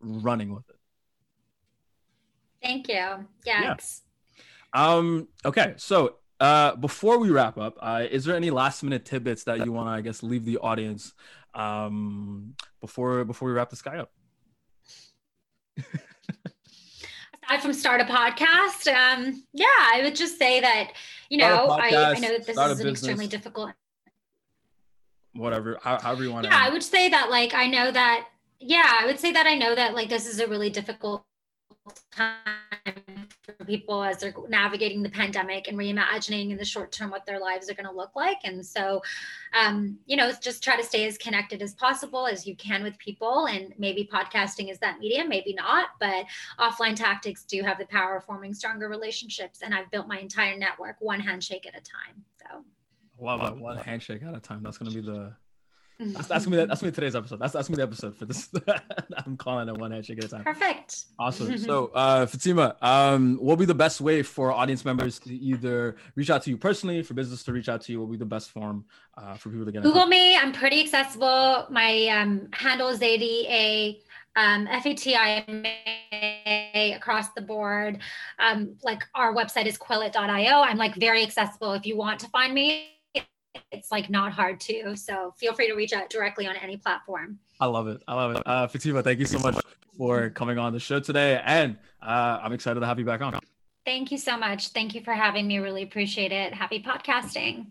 running 0.00 0.54
with 0.54 0.68
it. 0.68 0.76
Thank 2.62 2.88
you. 2.88 2.94
Yeah. 2.94 3.26
yeah. 3.44 3.76
Um, 4.72 5.28
okay. 5.44 5.74
So 5.76 6.16
uh, 6.40 6.76
before 6.76 7.18
we 7.18 7.30
wrap 7.30 7.58
up, 7.58 7.78
uh, 7.80 8.04
is 8.10 8.24
there 8.24 8.36
any 8.36 8.50
last 8.50 8.82
minute 8.82 9.04
tidbits 9.04 9.44
that 9.44 9.64
you 9.64 9.72
want 9.72 9.88
to, 9.88 9.92
I 9.92 10.00
guess, 10.00 10.22
leave 10.22 10.44
the 10.44 10.58
audience 10.58 11.14
um, 11.54 12.54
before 12.80 13.24
before 13.24 13.48
we 13.48 13.54
wrap 13.54 13.70
this 13.70 13.82
guy 13.82 13.98
up? 13.98 14.12
Aside 17.48 17.62
from 17.62 17.72
start 17.72 18.00
a 18.00 18.04
podcast, 18.04 18.92
um, 18.92 19.42
yeah, 19.54 19.66
I 19.66 20.02
would 20.02 20.14
just 20.14 20.38
say 20.38 20.60
that 20.60 20.92
you 21.30 21.38
know 21.38 21.68
podcast, 21.68 21.92
I, 21.92 22.10
I 22.10 22.18
know 22.18 22.28
that 22.28 22.46
this 22.46 22.58
is 22.58 22.80
an 22.80 22.88
extremely 22.88 23.26
difficult 23.26 23.72
whatever 25.34 25.78
however 25.82 26.24
you 26.24 26.32
want 26.32 26.44
yeah 26.44 26.58
i 26.60 26.70
would 26.70 26.82
say 26.82 27.08
that 27.08 27.30
like 27.30 27.54
i 27.54 27.66
know 27.66 27.90
that 27.90 28.26
yeah 28.58 28.98
i 29.00 29.06
would 29.06 29.20
say 29.20 29.30
that 29.30 29.46
i 29.46 29.54
know 29.54 29.74
that 29.74 29.94
like 29.94 30.08
this 30.08 30.26
is 30.26 30.40
a 30.40 30.46
really 30.48 30.70
difficult 30.70 31.22
time 32.10 33.28
for 33.42 33.64
people 33.64 34.02
as 34.02 34.18
they're 34.18 34.34
navigating 34.48 35.02
the 35.02 35.10
pandemic 35.10 35.68
and 35.68 35.78
reimagining 35.78 36.50
in 36.50 36.56
the 36.56 36.64
short 36.64 36.92
term 36.92 37.10
what 37.10 37.26
their 37.26 37.40
lives 37.40 37.70
are 37.70 37.74
going 37.74 37.88
to 37.88 37.94
look 37.94 38.14
like 38.16 38.38
and 38.44 38.64
so 38.64 39.02
um, 39.58 39.98
you 40.06 40.16
know 40.16 40.32
just 40.40 40.62
try 40.62 40.76
to 40.76 40.84
stay 40.84 41.06
as 41.06 41.18
connected 41.18 41.62
as 41.62 41.74
possible 41.74 42.26
as 42.26 42.46
you 42.46 42.56
can 42.56 42.82
with 42.82 42.98
people 42.98 43.46
and 43.46 43.74
maybe 43.78 44.08
podcasting 44.12 44.70
is 44.70 44.78
that 44.78 44.98
medium 44.98 45.28
maybe 45.28 45.54
not 45.54 45.90
but 46.00 46.24
offline 46.58 46.96
tactics 46.96 47.44
do 47.44 47.62
have 47.62 47.78
the 47.78 47.86
power 47.86 48.16
of 48.16 48.24
forming 48.24 48.54
stronger 48.54 48.88
relationships 48.88 49.60
and 49.62 49.74
i've 49.74 49.90
built 49.90 50.08
my 50.08 50.18
entire 50.18 50.56
network 50.56 50.96
one 51.00 51.20
handshake 51.20 51.66
at 51.66 51.74
a 51.74 51.82
time 51.82 52.24
so 52.40 52.64
Love 53.20 53.42
it. 53.42 53.58
One 53.58 53.76
handshake 53.76 54.22
at 54.22 54.36
a 54.36 54.40
time. 54.40 54.62
That's 54.62 54.78
gonna 54.78 54.90
be 54.90 55.00
the. 55.00 55.32
That's, 56.00 56.28
that's 56.28 56.44
gonna 56.44 56.58
be 56.58 56.64
that's 56.64 56.80
gonna 56.80 56.92
be 56.92 56.94
today's 56.94 57.16
episode. 57.16 57.40
That's 57.40 57.52
that's 57.52 57.68
gonna 57.68 57.76
be 57.76 57.82
the 57.82 57.88
episode 57.88 58.16
for 58.16 58.24
this. 58.24 58.48
I'm 59.26 59.36
calling 59.36 59.68
it 59.68 59.76
one 59.76 59.90
handshake 59.90 60.18
at 60.18 60.24
a 60.24 60.28
time. 60.28 60.44
Perfect. 60.44 61.06
Awesome. 61.18 61.56
So, 61.68 61.86
uh, 61.88 62.24
Fatima, 62.26 62.76
um, 62.82 63.36
what 63.36 63.46
will 63.46 63.56
be 63.56 63.64
the 63.64 63.74
best 63.74 64.00
way 64.00 64.22
for 64.22 64.52
audience 64.52 64.84
members 64.84 65.18
to 65.20 65.34
either 65.34 65.96
reach 66.14 66.30
out 66.30 66.42
to 66.44 66.50
you 66.50 66.56
personally, 66.56 67.02
for 67.02 67.14
business 67.14 67.42
to 67.44 67.52
reach 67.52 67.68
out 67.68 67.80
to 67.82 67.92
you? 67.92 67.98
What 67.98 68.06
will 68.06 68.12
be 68.12 68.18
the 68.18 68.24
best 68.26 68.50
form 68.50 68.84
uh, 69.16 69.34
for 69.34 69.50
people 69.50 69.66
to 69.66 69.72
get? 69.72 69.82
Google 69.82 70.06
me. 70.06 70.36
I'm 70.36 70.52
pretty 70.52 70.80
accessible. 70.80 71.66
My 71.70 72.06
um, 72.08 72.48
handle 72.52 72.88
is 72.88 73.02
ADA 73.02 73.98
um, 74.36 74.66
FATIMA 74.68 75.66
across 76.96 77.30
the 77.30 77.42
board. 77.42 77.98
Um, 78.38 78.76
like 78.84 79.02
our 79.14 79.34
website 79.34 79.66
is 79.66 79.76
quillet.io. 79.76 80.62
I'm 80.62 80.78
like 80.78 80.94
very 80.94 81.22
accessible. 81.24 81.72
If 81.72 81.84
you 81.86 81.96
want 81.96 82.20
to 82.20 82.28
find 82.28 82.54
me, 82.54 82.97
it's 83.70 83.90
like 83.90 84.10
not 84.10 84.32
hard 84.32 84.60
to. 84.60 84.96
So 84.96 85.34
feel 85.38 85.54
free 85.54 85.68
to 85.68 85.74
reach 85.74 85.92
out 85.92 86.10
directly 86.10 86.46
on 86.46 86.56
any 86.56 86.76
platform. 86.76 87.38
I 87.60 87.66
love 87.66 87.88
it. 87.88 88.02
I 88.06 88.14
love 88.14 88.36
it. 88.36 88.42
Uh, 88.46 88.66
Fatima, 88.68 89.02
thank 89.02 89.18
you 89.18 89.26
so 89.26 89.38
much 89.38 89.56
for 89.96 90.30
coming 90.30 90.58
on 90.58 90.72
the 90.72 90.80
show 90.80 91.00
today. 91.00 91.40
And 91.44 91.76
uh, 92.02 92.40
I'm 92.42 92.52
excited 92.52 92.80
to 92.80 92.86
have 92.86 92.98
you 92.98 93.04
back 93.04 93.20
on. 93.20 93.38
Thank 93.84 94.12
you 94.12 94.18
so 94.18 94.36
much. 94.36 94.68
Thank 94.68 94.94
you 94.94 95.02
for 95.02 95.14
having 95.14 95.46
me. 95.46 95.58
Really 95.58 95.82
appreciate 95.82 96.30
it. 96.30 96.52
Happy 96.52 96.82
podcasting. 96.82 97.66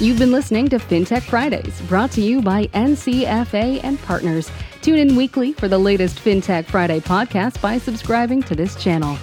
You've 0.00 0.18
been 0.18 0.30
listening 0.30 0.68
to 0.68 0.78
FinTech 0.78 1.22
Fridays, 1.22 1.80
brought 1.82 2.12
to 2.12 2.20
you 2.20 2.40
by 2.40 2.66
NCFA 2.68 3.82
and 3.82 4.00
partners. 4.02 4.50
Tune 4.80 4.98
in 4.98 5.16
weekly 5.16 5.52
for 5.52 5.66
the 5.66 5.78
latest 5.78 6.18
FinTech 6.18 6.66
Friday 6.66 7.00
podcast 7.00 7.60
by 7.60 7.78
subscribing 7.78 8.42
to 8.44 8.54
this 8.54 8.76
channel. 8.76 9.18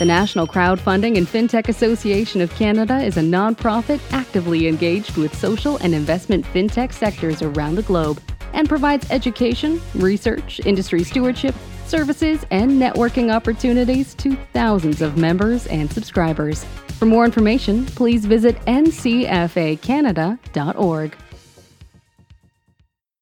The 0.00 0.04
National 0.04 0.48
Crowdfunding 0.48 1.16
and 1.16 1.26
FinTech 1.26 1.68
Association 1.68 2.40
of 2.40 2.50
Canada 2.50 3.00
is 3.00 3.16
a 3.16 3.20
nonprofit 3.20 4.00
actively 4.10 4.66
engaged 4.66 5.16
with 5.16 5.32
social 5.36 5.76
and 5.76 5.94
investment 5.94 6.44
FinTech 6.46 6.92
sectors 6.92 7.42
around 7.42 7.76
the 7.76 7.82
globe 7.82 8.20
and 8.54 8.68
provides 8.68 9.08
education, 9.12 9.80
research, 9.94 10.60
industry 10.64 11.04
stewardship, 11.04 11.54
services, 11.86 12.44
and 12.50 12.72
networking 12.72 13.32
opportunities 13.32 14.14
to 14.14 14.34
thousands 14.52 15.00
of 15.00 15.16
members 15.16 15.68
and 15.68 15.92
subscribers. 15.92 16.64
For 16.98 17.06
more 17.06 17.24
information, 17.24 17.86
please 17.86 18.26
visit 18.26 18.58
ncfacanada.org. 18.62 21.16